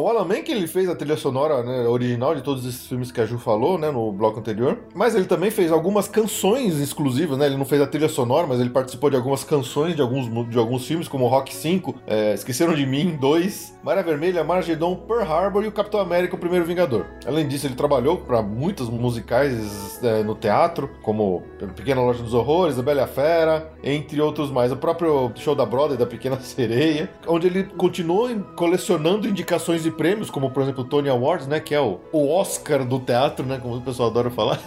o 0.06 0.08
Alan 0.08 0.28
ele 0.46 0.68
fez 0.68 0.88
a 0.88 0.94
trilha 0.94 1.16
sonora 1.16 1.64
né, 1.64 1.80
original 1.88 2.32
de 2.32 2.40
todos 2.40 2.64
esses 2.64 2.86
filmes 2.86 3.10
que 3.10 3.20
a 3.20 3.26
Ju 3.26 3.38
falou, 3.38 3.76
né, 3.76 3.90
no 3.90 4.12
bloco 4.12 4.38
anterior. 4.38 4.78
Mas 4.94 5.16
ele 5.16 5.24
também 5.24 5.50
fez 5.50 5.72
algumas 5.72 6.06
canções 6.06 6.78
exclusivas, 6.78 7.36
né? 7.36 7.46
Ele 7.46 7.56
não 7.56 7.64
fez 7.64 7.82
a 7.82 7.88
trilha 7.88 8.08
sonora, 8.08 8.46
mas 8.46 8.60
ele 8.60 8.70
participou 8.70 9.10
de 9.10 9.16
algumas 9.16 9.42
canções 9.42 9.96
de 9.96 10.02
alguns, 10.02 10.48
de 10.48 10.56
alguns 10.56 10.86
filmes, 10.86 11.08
como 11.08 11.26
Rock 11.26 11.52
5, 11.52 11.92
é, 12.06 12.34
Esqueceram 12.34 12.72
de 12.72 12.86
Mim 12.86 13.16
2, 13.20 13.80
Maré 13.82 14.00
Vermelha, 14.04 14.44
Margedon, 14.44 14.94
Pearl 14.94 15.22
Harbor 15.22 15.64
e 15.64 15.66
o 15.66 15.72
Capitão 15.72 15.98
América, 15.98 16.36
o 16.36 16.38
Primeiro 16.38 16.64
Vingador. 16.64 17.06
Além 17.26 17.48
disso, 17.48 17.66
ele 17.66 17.74
trabalhou 17.74 18.18
para 18.18 18.40
muitas 18.40 18.88
musicais 18.88 19.98
é, 20.04 20.22
no 20.22 20.36
teatro, 20.36 20.88
como 21.02 21.42
Pequena 21.74 22.00
Loja 22.00 22.22
dos 22.22 22.32
Horrores, 22.32 22.78
A 22.78 22.82
Bela 22.82 23.00
e 23.00 23.04
a 23.04 23.08
Fera, 23.08 23.72
entre 23.82 24.20
outros 24.20 24.52
mais. 24.52 24.70
O 24.70 24.76
próprio 24.76 25.32
show 25.34 25.56
da 25.56 25.66
Broadway, 25.66 25.98
da 25.98 26.06
Pequena 26.06 26.38
Sereia, 26.42 27.10
onde 27.26 27.48
ele 27.48 27.64
continuou 27.64 28.28
colecionando 28.54 29.26
indicações 29.26 29.84
e 29.84 29.95
prêmios, 29.96 30.30
como 30.30 30.50
por 30.50 30.62
exemplo 30.62 30.82
o 30.82 30.86
Tony 30.86 31.08
Awards, 31.08 31.46
né, 31.46 31.60
que 31.60 31.74
é 31.74 31.80
o, 31.80 32.00
o 32.12 32.28
Oscar 32.30 32.84
do 32.84 32.98
teatro, 32.98 33.44
né, 33.44 33.58
como 33.60 33.76
o 33.76 33.80
pessoal 33.80 34.10
adora 34.10 34.30
falar. 34.30 34.60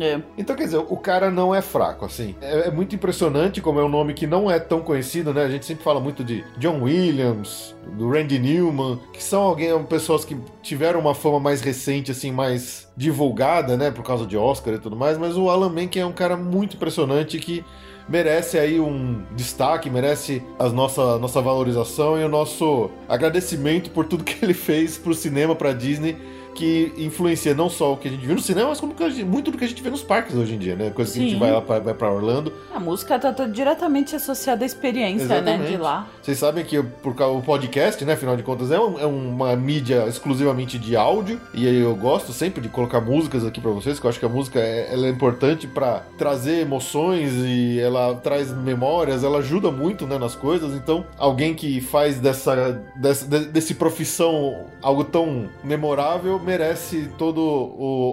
É. 0.00 0.20
Então, 0.36 0.56
quer 0.56 0.64
dizer, 0.64 0.78
o 0.78 0.96
cara 0.96 1.30
não 1.30 1.54
é 1.54 1.60
fraco, 1.60 2.04
assim. 2.04 2.34
É, 2.40 2.68
é 2.68 2.70
muito 2.70 2.94
impressionante 2.94 3.60
como 3.60 3.78
é 3.78 3.84
um 3.84 3.88
nome 3.88 4.14
que 4.14 4.26
não 4.26 4.50
é 4.50 4.58
tão 4.58 4.80
conhecido, 4.80 5.34
né? 5.34 5.44
A 5.44 5.48
gente 5.48 5.66
sempre 5.66 5.84
fala 5.84 6.00
muito 6.00 6.24
de 6.24 6.44
John 6.56 6.82
Williams, 6.82 7.74
do 7.96 8.10
Randy 8.10 8.38
Newman, 8.38 8.98
que 9.12 9.22
são 9.22 9.42
alguém, 9.42 9.82
pessoas 9.84 10.24
que 10.24 10.36
tiveram 10.62 11.00
uma 11.00 11.14
fama 11.14 11.38
mais 11.38 11.60
recente, 11.60 12.10
assim, 12.10 12.32
mais 12.32 12.88
divulgada, 12.96 13.76
né? 13.76 13.90
Por 13.90 14.04
causa 14.04 14.26
de 14.26 14.36
Oscar 14.36 14.74
e 14.74 14.78
tudo 14.78 14.96
mais. 14.96 15.18
Mas 15.18 15.36
o 15.36 15.50
Alan 15.50 15.70
Menken 15.70 16.02
é 16.02 16.06
um 16.06 16.12
cara 16.12 16.36
muito 16.36 16.76
impressionante 16.76 17.38
que 17.38 17.64
merece 18.08 18.58
aí 18.58 18.80
um 18.80 19.22
destaque, 19.36 19.88
merece 19.90 20.42
a 20.58 20.68
nossa, 20.68 21.18
nossa 21.18 21.40
valorização 21.40 22.18
e 22.20 22.24
o 22.24 22.28
nosso 22.28 22.90
agradecimento 23.08 23.90
por 23.90 24.04
tudo 24.06 24.24
que 24.24 24.44
ele 24.44 24.54
fez 24.54 24.96
pro 24.98 25.14
cinema, 25.14 25.54
pra 25.54 25.72
Disney 25.72 26.16
que 26.52 26.92
influencia 26.98 27.54
não 27.54 27.70
só 27.70 27.92
o 27.92 27.96
que 27.96 28.08
a 28.08 28.10
gente 28.10 28.26
viu 28.26 28.34
no 28.34 28.40
cinema, 28.40 28.70
mas 28.70 28.80
como 28.80 28.92
gente- 28.98 29.24
muito 29.24 29.50
do 29.52 29.56
que 29.56 29.64
a 29.64 29.68
gente 29.68 29.80
vê 29.82 29.88
nos 29.88 30.02
parques 30.02 30.34
hoje 30.34 30.54
em 30.56 30.58
dia, 30.58 30.74
né? 30.74 30.90
Coisa 30.90 31.12
que 31.12 31.18
a 31.18 31.22
gente 31.22 31.32
Sim. 31.34 31.38
vai 31.38 31.50
lá 31.52 31.62
pra, 31.62 31.78
vai 31.78 31.94
pra 31.94 32.10
Orlando. 32.12 32.52
A 32.74 32.80
música 32.80 33.18
tá, 33.18 33.32
tá 33.32 33.46
diretamente 33.46 34.14
associada 34.16 34.64
à 34.64 34.66
experiência, 34.66 35.40
né, 35.40 35.58
de 35.58 35.76
lá. 35.76 36.06
Vocês 36.30 36.38
sabem 36.38 36.64
que 36.64 36.80
por 36.80 37.12
causa 37.16 37.36
o 37.36 37.42
podcast, 37.42 38.04
né? 38.04 38.12
Afinal 38.12 38.36
de 38.36 38.44
contas, 38.44 38.70
é, 38.70 38.78
um- 38.78 39.00
é 39.00 39.04
uma 39.04 39.56
mídia 39.56 40.06
exclusivamente 40.06 40.78
de 40.78 40.94
áudio. 40.94 41.40
E 41.52 41.66
eu 41.66 41.92
gosto 41.96 42.32
sempre 42.32 42.60
de 42.60 42.68
colocar 42.68 43.00
músicas 43.00 43.44
aqui 43.44 43.60
pra 43.60 43.72
vocês, 43.72 43.98
que 43.98 44.06
eu 44.06 44.08
acho 44.10 44.20
que 44.20 44.24
a 44.24 44.28
música 44.28 44.60
é, 44.60 44.92
ela 44.92 45.08
é 45.08 45.10
importante 45.10 45.66
pra 45.66 46.04
trazer 46.16 46.60
emoções 46.60 47.32
e 47.34 47.80
ela 47.80 48.14
traz 48.14 48.52
memórias, 48.52 49.24
ela 49.24 49.38
ajuda 49.38 49.72
muito 49.72 50.06
né, 50.06 50.18
nas 50.18 50.36
coisas. 50.36 50.72
Então, 50.76 51.04
alguém 51.18 51.52
que 51.52 51.80
faz 51.80 52.20
dessa, 52.20 52.80
dessa 52.94 53.26
de- 53.26 53.46
desse 53.46 53.74
profissão 53.74 54.66
algo 54.80 55.02
tão 55.02 55.48
memorável 55.64 56.38
merece 56.38 57.08
toda 57.18 57.40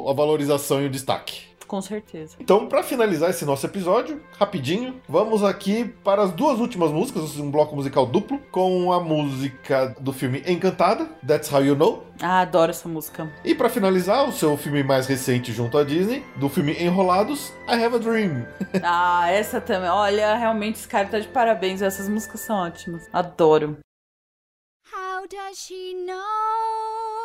a 0.10 0.13
valorização 0.13 0.82
e 0.82 0.88
o 0.88 0.89
destaque. 0.89 1.46
Com 1.67 1.82
certeza. 1.82 2.38
Então, 2.39 2.67
pra 2.67 2.82
finalizar 2.82 3.30
esse 3.30 3.43
nosso 3.43 3.65
episódio, 3.65 4.21
rapidinho, 4.39 5.01
vamos 5.08 5.43
aqui 5.43 5.86
para 6.03 6.23
as 6.23 6.32
duas 6.32 6.60
últimas 6.60 6.91
músicas, 6.91 7.38
um 7.38 7.51
bloco 7.51 7.75
musical 7.75 8.06
duplo, 8.06 8.39
com 8.51 8.91
a 8.93 9.01
música 9.01 9.93
do 9.99 10.13
filme 10.13 10.41
Encantada, 10.47 11.06
That's 11.27 11.51
How 11.51 11.63
You 11.63 11.75
Know. 11.75 12.06
Ah, 12.21 12.39
adoro 12.41 12.71
essa 12.71 12.88
música. 12.88 13.32
E 13.43 13.53
pra 13.53 13.69
finalizar, 13.69 14.27
o 14.27 14.32
seu 14.32 14.56
filme 14.58 14.82
mais 14.82 15.08
recente 15.08 15.51
junto 15.51 15.77
à 15.77 15.84
Disney, 15.84 16.23
do 16.38 16.47
filme 16.49 16.73
Enrolados, 16.73 17.51
I 17.67 17.84
Have 17.84 17.95
a 17.95 17.99
Dream. 17.99 18.45
Ah, 18.84 19.30
essa 19.30 19.60
também. 19.60 19.89
Olha, 19.89 20.36
realmente 20.36 20.75
esse 20.75 20.88
cara 20.88 21.08
tá 21.08 21.19
de 21.19 21.27
parabéns. 21.27 21.82
Essas 21.82 22.08
músicas 22.08 22.41
são 22.41 22.56
ótimas. 22.56 23.08
Adoro. 23.12 23.77
How 24.91 25.27
does 25.27 25.58
she 25.58 25.93
know 26.06 27.16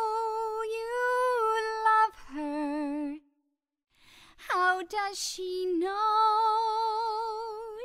How 4.49 4.81
does 4.83 5.17
she 5.17 5.65
know 5.77 5.89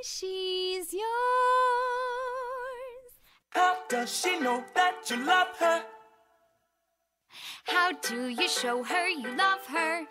she's 0.03 0.93
yours? 0.93 1.05
How 3.51 3.79
does 3.89 4.11
she 4.21 4.39
know 4.41 4.65
that 4.75 5.11
you 5.11 5.25
love 5.25 5.49
her? 5.59 5.85
How 7.65 7.93
do 7.93 8.29
you 8.29 8.49
show 8.49 8.83
her 8.83 9.09
you 9.09 9.37
love 9.37 9.67
her? 9.67 10.07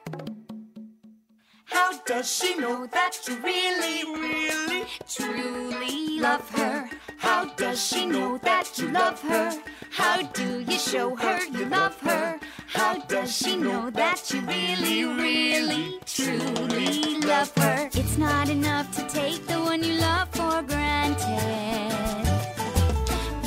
How 1.66 1.88
How 1.88 1.98
does 2.06 2.32
she 2.32 2.56
know 2.56 2.88
that 2.88 3.18
you 3.28 3.36
really, 3.38 4.04
really, 4.04 4.86
Truly 5.08 6.20
love 6.20 6.50
her. 6.52 6.90
How 7.18 7.46
does 7.56 7.86
she 7.86 8.06
know 8.06 8.38
that 8.40 8.78
you 8.78 8.90
love 8.90 9.22
her? 9.22 9.52
How 9.92 10.22
do 10.22 10.60
you 10.60 10.78
show 10.78 11.16
her 11.16 11.46
you 11.46 11.66
love 11.66 12.00
her? 12.02 12.40
How 12.78 12.96
does 13.08 13.36
she 13.36 13.58
know 13.58 13.90
that 13.90 14.32
you 14.32 14.42
really, 14.42 15.04
really, 15.04 16.00
truly 16.06 17.20
love 17.22 17.52
her? 17.58 17.90
It's 17.94 18.20
not 18.20 18.50
enough 18.50 18.96
to 18.98 19.08
take 19.08 19.48
the 19.48 19.60
one 19.60 19.84
you 19.84 19.96
love 19.96 20.30
for 20.30 20.62
granted. 20.62 21.18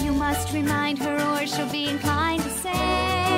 You 0.02 0.10
must 0.10 0.52
remind 0.52 0.98
her, 0.98 1.16
or 1.32 1.46
she'll 1.46 1.70
be 1.70 1.86
inclined 1.86 2.42
to 2.42 2.50
say, 2.50 3.29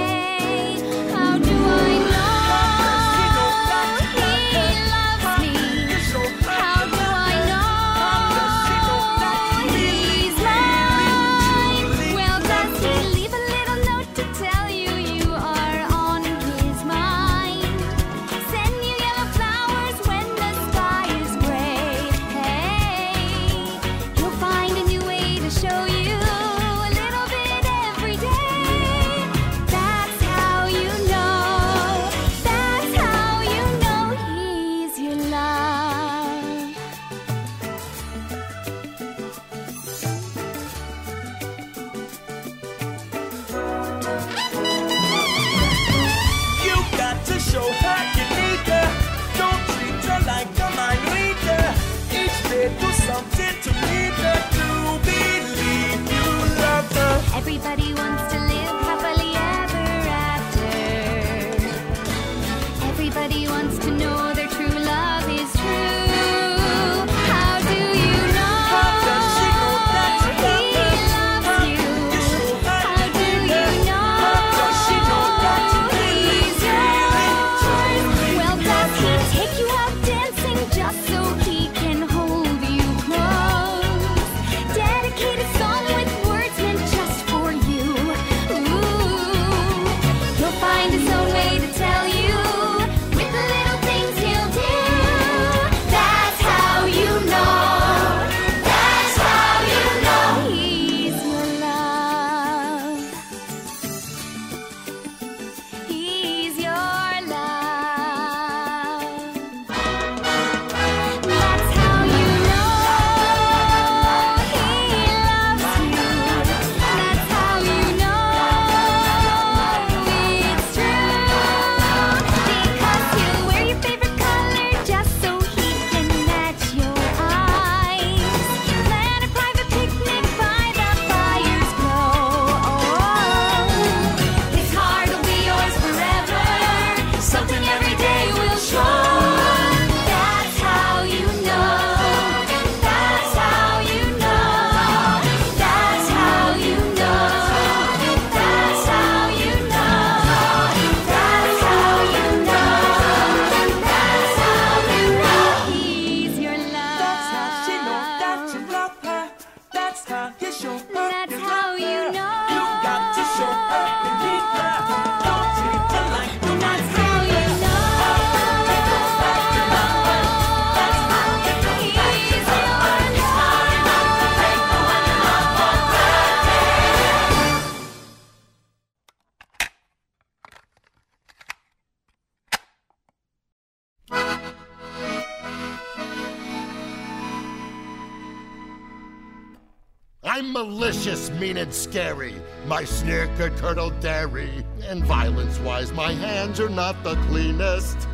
scary. 191.73 192.35
My 192.67 192.85
sneer 192.85 193.29
could 193.37 193.57
curdle 193.57 193.91
dairy. 194.01 194.65
And 194.83 195.05
violence 195.05 195.59
wise, 195.61 195.93
my 195.93 196.13
hands 196.13 196.61
are 196.61 196.69
not 196.69 197.03
the 197.03 197.17
cleanest. 197.29 198.09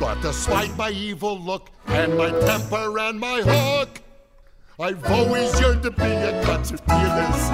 But 0.00 0.20
despite 0.22 0.76
my 0.76 0.90
evil 0.90 1.38
look 1.38 1.70
and 1.86 2.16
my 2.16 2.30
temper 2.30 2.98
and 2.98 3.20
my 3.20 3.42
hook, 3.44 4.00
I've 4.80 5.04
always 5.06 5.60
yearned 5.60 5.82
to 5.84 5.90
be 5.90 6.02
a 6.02 6.42
concert 6.44 6.84
pianist. 6.86 7.50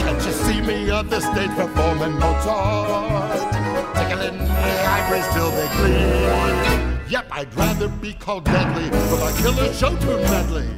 Can't 0.00 0.24
you 0.24 0.32
see 0.32 0.60
me 0.60 0.90
on 0.90 1.08
the 1.08 1.20
stage 1.20 1.50
performing 1.56 2.12
Mozart? 2.18 3.52
Tickling 3.96 4.38
the 4.38 4.84
ivories 4.86 5.26
till 5.34 5.50
they 5.50 5.68
gleam. 5.76 7.00
Yep, 7.08 7.26
I'd 7.30 7.54
rather 7.54 7.88
be 7.88 8.12
called 8.12 8.44
deadly 8.44 8.88
for 9.08 9.16
my 9.16 9.32
killer 9.42 9.72
show 9.74 9.96
too 9.96 10.16
medley. 10.30 10.68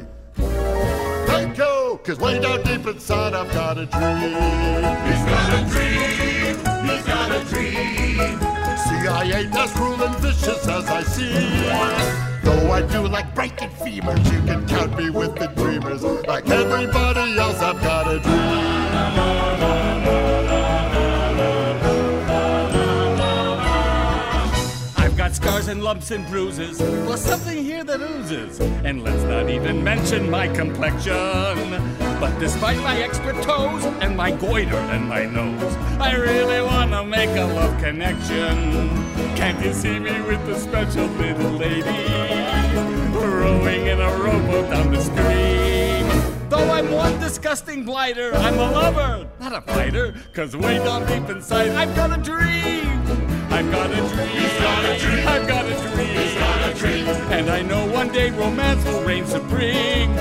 Cause 2.05 2.19
way 2.19 2.39
down 2.39 2.63
deep 2.65 2.87
inside 2.87 3.33
I've 3.33 3.51
got 3.55 3.79
a 3.79 3.87
dream. 3.87 4.35
He's 5.07 5.25
got 5.25 5.55
a 5.55 5.65
dream, 5.71 6.55
he's 6.85 7.05
got 7.07 7.31
a 7.31 7.43
dream. 7.49 8.39
See, 8.77 9.09
I 9.09 9.23
ain't 9.35 9.57
as 9.57 9.73
cruel 9.73 10.03
and 10.03 10.15
vicious 10.17 10.69
as 10.69 10.87
I 10.87 11.03
seem. 11.03 11.51
Though 12.43 12.71
I 12.73 12.83
do 12.83 13.09
like 13.09 13.35
breaking 13.35 13.71
femurs, 13.71 14.23
you 14.31 14.43
can 14.43 14.69
count 14.69 14.99
me 14.99 15.09
with 15.09 15.35
the 15.37 15.47
dreamers. 15.47 16.03
Like 16.03 16.47
everybody 16.51 17.39
else, 17.39 17.63
I've 17.63 17.81
got 17.81 18.07
a 18.07 18.21
I've 18.97 20.24
and 25.75 25.83
lumps 25.83 26.13
and 26.13 26.25
bruises, 26.29 26.79
plus 27.05 27.25
something 27.25 27.65
here 27.65 27.83
that 27.83 28.01
oozes. 28.01 28.61
And 28.85 29.03
let's 29.03 29.25
not 29.25 29.51
even 29.51 29.83
mention 29.83 30.31
my 30.31 30.47
complexion. 30.47 31.69
But 32.21 32.39
despite 32.39 32.79
my 32.79 32.97
extra 33.03 33.33
toes 33.43 33.85
and 34.01 34.17
my 34.17 34.31
goiter 34.31 34.77
and 34.95 35.09
my 35.09 35.25
nose, 35.27 35.75
I 35.99 36.15
really 36.15 36.63
wanna 36.63 37.05
make 37.05 37.31
a 37.31 37.47
love 37.47 37.77
connection. 37.83 38.89
Can't 39.35 39.61
you 39.65 39.73
see 39.73 39.99
me 39.99 40.21
with 40.23 40.47
the 40.47 40.57
special 40.57 41.07
little 41.07 41.51
lady 41.51 42.07
rowing 43.11 43.89
in 43.89 44.01
a 44.01 44.11
rowboat 44.17 44.71
down 44.71 44.93
the 44.93 45.01
stream? 45.01 46.07
Though 46.51 46.71
I'm 46.71 46.93
one 46.93 47.19
disgusting 47.19 47.85
blighter, 47.85 48.33
I'm 48.37 48.55
a 48.55 48.71
lover, 48.71 49.29
not 49.41 49.53
a 49.53 49.61
fighter. 49.63 50.15
Cause 50.35 50.57
way 50.57 50.79
down 50.79 51.05
deep 51.07 51.29
inside, 51.35 51.71
I've 51.71 51.97
got 51.97 52.17
a 52.17 52.23
dream. 52.23 53.04
I've 53.55 53.71
got 53.71 53.91
a 53.93 53.95
dream. 53.95 54.29
He's 54.31 54.59
got 54.59 54.85
a 54.85 54.99
dream. 54.99 55.29
I've 55.29 55.47
got 55.47 55.65
a 55.65 55.95
dream. 55.95 56.09
He's 56.09 56.35
got 56.35 56.71
a 56.71 56.75
dream. 56.75 57.07
And 57.31 57.49
I 57.49 57.63
know 57.63 57.87
one 57.93 58.09
day 58.09 58.31
romance 58.33 58.85
will 58.85 59.05
reign 59.05 59.25
supreme. 59.27 60.13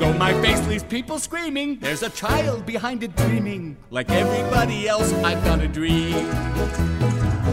Though 0.00 0.12
my 0.14 0.32
face 0.42 0.66
leaves 0.66 0.82
people 0.82 1.20
screaming, 1.20 1.78
there's 1.78 2.02
a 2.02 2.10
child 2.10 2.66
behind 2.66 3.04
it 3.04 3.14
dreaming. 3.14 3.76
Like 3.90 4.10
everybody 4.10 4.88
else, 4.88 5.12
I've 5.22 5.44
got 5.44 5.60
a 5.60 5.68
dream. 5.68 6.28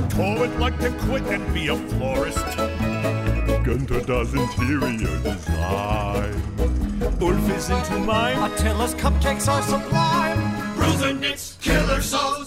Tor 0.09 0.39
would 0.39 0.59
like 0.59 0.79
to 0.79 0.89
quit 1.05 1.23
and 1.27 1.53
be 1.53 1.67
a 1.67 1.75
florist. 1.75 2.57
Gunter 3.63 4.01
does 4.01 4.33
interior 4.33 5.19
design. 5.21 6.33
Ulf 7.21 7.49
is 7.51 7.69
into 7.69 7.99
mime. 7.99 8.37
Attila's 8.37 8.95
cupcakes 8.95 9.47
are 9.47 9.61
sublime. 9.61 10.75
Bruiser 10.75 11.13
knits 11.13 11.57
killer 11.61 12.01
souls. 12.01 12.40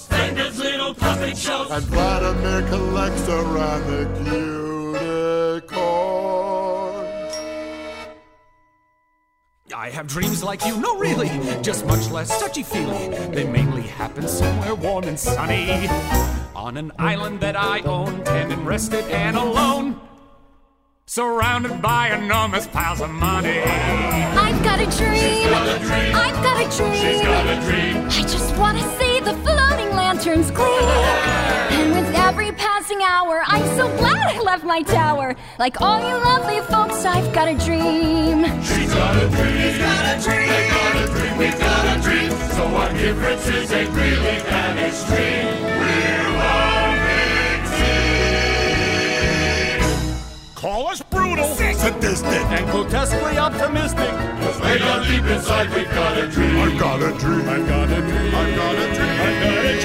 And 1.25 1.33
puppet 1.33 1.39
shows. 1.39 1.70
And 1.70 1.85
Vladimir 1.87 2.62
collects 2.68 3.29
around 3.29 3.87
the 3.87 4.07
unicorn. 5.62 6.05
I 9.75 9.91
have 9.91 10.07
dreams 10.07 10.43
like 10.43 10.64
you, 10.66 10.77
no 10.79 10.99
really, 10.99 11.29
just 11.62 11.87
much 11.87 12.11
less 12.11 12.41
touchy-feely. 12.41 13.09
They 13.35 13.45
mainly 13.45 13.83
happen 13.83 14.29
somewhere 14.29 14.75
warm 14.75 15.05
and 15.05 15.18
sunny. 15.18 15.89
On 16.55 16.77
an 16.77 16.93
island 16.99 17.41
that 17.41 17.57
I 17.57 17.81
own, 17.81 18.22
and 18.29 18.66
rested 18.66 19.05
and 19.11 19.37
alone. 19.37 20.01
Surrounded 21.07 21.83
by 21.83 22.14
enormous 22.14 22.66
piles 22.66 23.01
of 23.03 23.11
money. 23.11 23.61
I've 23.61 24.62
got 24.64 24.81
a 24.81 24.87
dream. 24.97 25.53
I've 25.53 26.43
got 26.43 26.61
a 26.61 26.68
dream. 26.77 26.95
She's 26.95 27.20
got 27.20 27.47
a 27.47 27.61
dream. 27.61 28.07
I 28.07 28.22
just 28.22 28.57
want 28.57 28.79
to 28.79 28.85
see 28.99 29.20
the 29.20 29.35
floating 29.43 29.54
lanterns 30.15 30.51
gleam. 30.51 30.69
And 31.77 31.91
with 31.93 32.15
every 32.15 32.53
passing 32.53 33.03
hour, 33.03 33.43
I'm 33.47 33.67
so 33.77 33.89
glad 33.97 34.37
I 34.37 34.41
left 34.41 34.65
my 34.65 34.83
tower. 34.83 35.35
Like 35.59 35.81
all 35.81 36.01
you 36.01 36.15
lovely 36.15 36.61
folks, 36.73 37.05
I've 37.05 37.33
got 37.33 37.49
a 37.49 37.55
dream. 37.55 38.45
She's 38.62 38.95
got 38.95 39.17
a 39.17 39.29
dream. 39.29 39.57
He's 39.57 39.79
got 39.79 40.05
a 40.15 40.23
dream. 40.23 40.49
They 40.49 40.69
got 40.71 40.97
a 40.97 41.07
dream. 41.12 41.39
We've 41.39 41.59
got 41.59 41.99
a 41.99 42.01
dream. 42.03 42.31
So 42.55 42.65
our 42.65 42.93
differences 42.93 43.73
ain't 43.73 43.91
really 43.91 44.39
that 44.51 44.77
extreme. 44.87 45.62
We're 45.81 46.39
all 46.53 46.95
mixing. 47.11 47.95
Call 50.55 50.89
us 50.89 51.03
brutal, 51.03 51.55
sadistic, 51.57 52.43
And 52.55 52.67
grotesquely 52.71 53.37
optimistic. 53.37 54.11
Cause 54.41 54.61
way 54.61 54.79
down 54.79 55.03
deep 55.09 55.25
inside 55.25 55.69
we've 55.75 55.91
got 55.91 56.17
a 56.19 56.29
dream. 56.29 56.59
I've 56.59 56.79
got 56.79 57.03
a 57.03 57.12
dream. 57.19 57.49
I've 57.49 57.67
got 57.67 57.91
a 57.91 58.01
dream. 58.01 58.35
I've 58.35 58.57
got 58.57 58.75
a 58.77 58.95
dream. 58.95 59.21
I've 59.27 59.43
got 59.43 59.65
a 59.65 59.81
dream. 59.81 59.84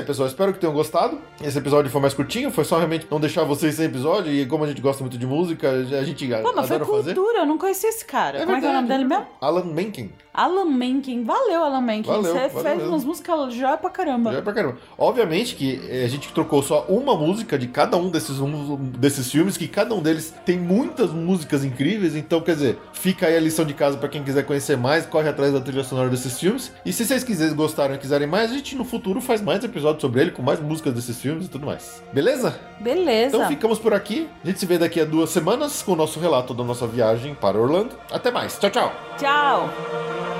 Aí, 0.00 0.06
pessoal. 0.06 0.28
Espero 0.28 0.52
que 0.52 0.58
tenham 0.58 0.72
gostado. 0.74 1.18
Esse 1.42 1.58
episódio 1.58 1.90
foi 1.90 2.00
mais 2.00 2.14
curtinho, 2.14 2.50
foi 2.50 2.64
só 2.64 2.76
realmente 2.78 3.06
não 3.10 3.20
deixar 3.20 3.44
vocês 3.44 3.74
sem 3.74 3.86
episódio. 3.86 4.32
E 4.32 4.44
como 4.46 4.64
a 4.64 4.66
gente 4.66 4.80
gosta 4.80 5.02
muito 5.02 5.16
de 5.16 5.26
música, 5.26 5.70
a 5.70 6.02
gente 6.04 6.26
Pô, 6.42 6.52
mas 6.54 6.68
foi 6.68 6.78
fazer. 6.78 7.14
cultura, 7.14 7.38
eu 7.40 7.46
não 7.46 7.58
conhecia 7.58 7.88
esse 7.88 8.04
cara. 8.04 8.38
É 8.38 8.44
Como 8.44 8.56
é 8.56 8.60
que 8.60 8.66
é 8.66 8.70
o 8.70 8.72
nome 8.72 8.88
verdade, 8.88 9.04
dele 9.08 9.14
é 9.14 9.18
mesmo? 9.18 9.34
Alan 9.40 9.64
Menken. 9.64 10.12
Alan 10.32 10.64
Menken. 10.64 11.24
Valeu, 11.24 11.64
Alan 11.64 11.80
Menken. 11.80 12.12
Valeu, 12.12 12.32
Você 12.32 12.48
valeu 12.48 12.62
fez 12.62 12.76
mesmo. 12.76 12.88
umas 12.92 13.04
músicas 13.04 13.54
já 13.54 13.76
pra 13.76 13.90
caramba. 13.90 14.32
Já 14.32 14.38
é 14.38 14.42
pra 14.42 14.52
caramba. 14.52 14.78
Obviamente 14.96 15.54
que 15.56 15.80
eh, 15.88 16.04
a 16.04 16.08
gente 16.08 16.32
trocou 16.32 16.62
só 16.62 16.86
uma 16.88 17.16
música 17.16 17.58
de 17.58 17.66
cada 17.66 17.96
um 17.96 18.08
desses, 18.10 18.38
um, 18.40 18.76
desses 18.76 19.30
filmes, 19.30 19.56
que 19.56 19.66
cada 19.66 19.94
um 19.94 20.00
deles 20.00 20.32
tem 20.46 20.58
muitas 20.58 21.10
músicas 21.10 21.64
incríveis. 21.64 22.14
Então, 22.14 22.40
quer 22.40 22.54
dizer, 22.54 22.78
fica 22.92 23.26
aí 23.26 23.36
a 23.36 23.40
lição 23.40 23.64
de 23.64 23.74
casa 23.74 23.96
pra 23.98 24.08
quem 24.08 24.22
quiser 24.22 24.44
conhecer 24.44 24.76
mais, 24.76 25.04
corre 25.04 25.28
atrás 25.28 25.52
da 25.52 25.60
trilha 25.60 25.82
sonora 25.84 26.08
desses 26.08 26.38
filmes. 26.38 26.72
E 26.86 26.92
se 26.92 27.04
vocês 27.04 27.24
quiserem, 27.24 27.54
gostaram 27.54 27.94
e 27.94 27.98
quiserem 27.98 28.28
mais, 28.28 28.50
a 28.52 28.54
gente 28.54 28.76
no 28.76 28.84
futuro 28.84 29.20
faz 29.20 29.42
mais 29.42 29.62
episódios 29.64 29.89
sobre 29.98 30.20
ele, 30.20 30.30
com 30.30 30.42
mais 30.42 30.60
músicas 30.60 30.92
desses 30.92 31.20
filmes 31.20 31.46
e 31.46 31.48
tudo 31.48 31.66
mais. 31.66 32.02
Beleza? 32.12 32.58
Beleza. 32.80 33.36
Então 33.36 33.48
ficamos 33.48 33.78
por 33.78 33.94
aqui. 33.94 34.28
A 34.44 34.46
gente 34.46 34.58
se 34.58 34.66
vê 34.66 34.76
daqui 34.76 35.00
a 35.00 35.04
duas 35.04 35.30
semanas 35.30 35.82
com 35.82 35.92
o 35.92 35.96
nosso 35.96 36.20
relato 36.20 36.52
da 36.52 36.62
nossa 36.62 36.86
viagem 36.86 37.34
para 37.34 37.58
Orlando. 37.58 37.96
Até 38.10 38.30
mais. 38.30 38.58
Tchau, 38.58 38.70
tchau. 38.70 38.92
Tchau. 39.18 40.39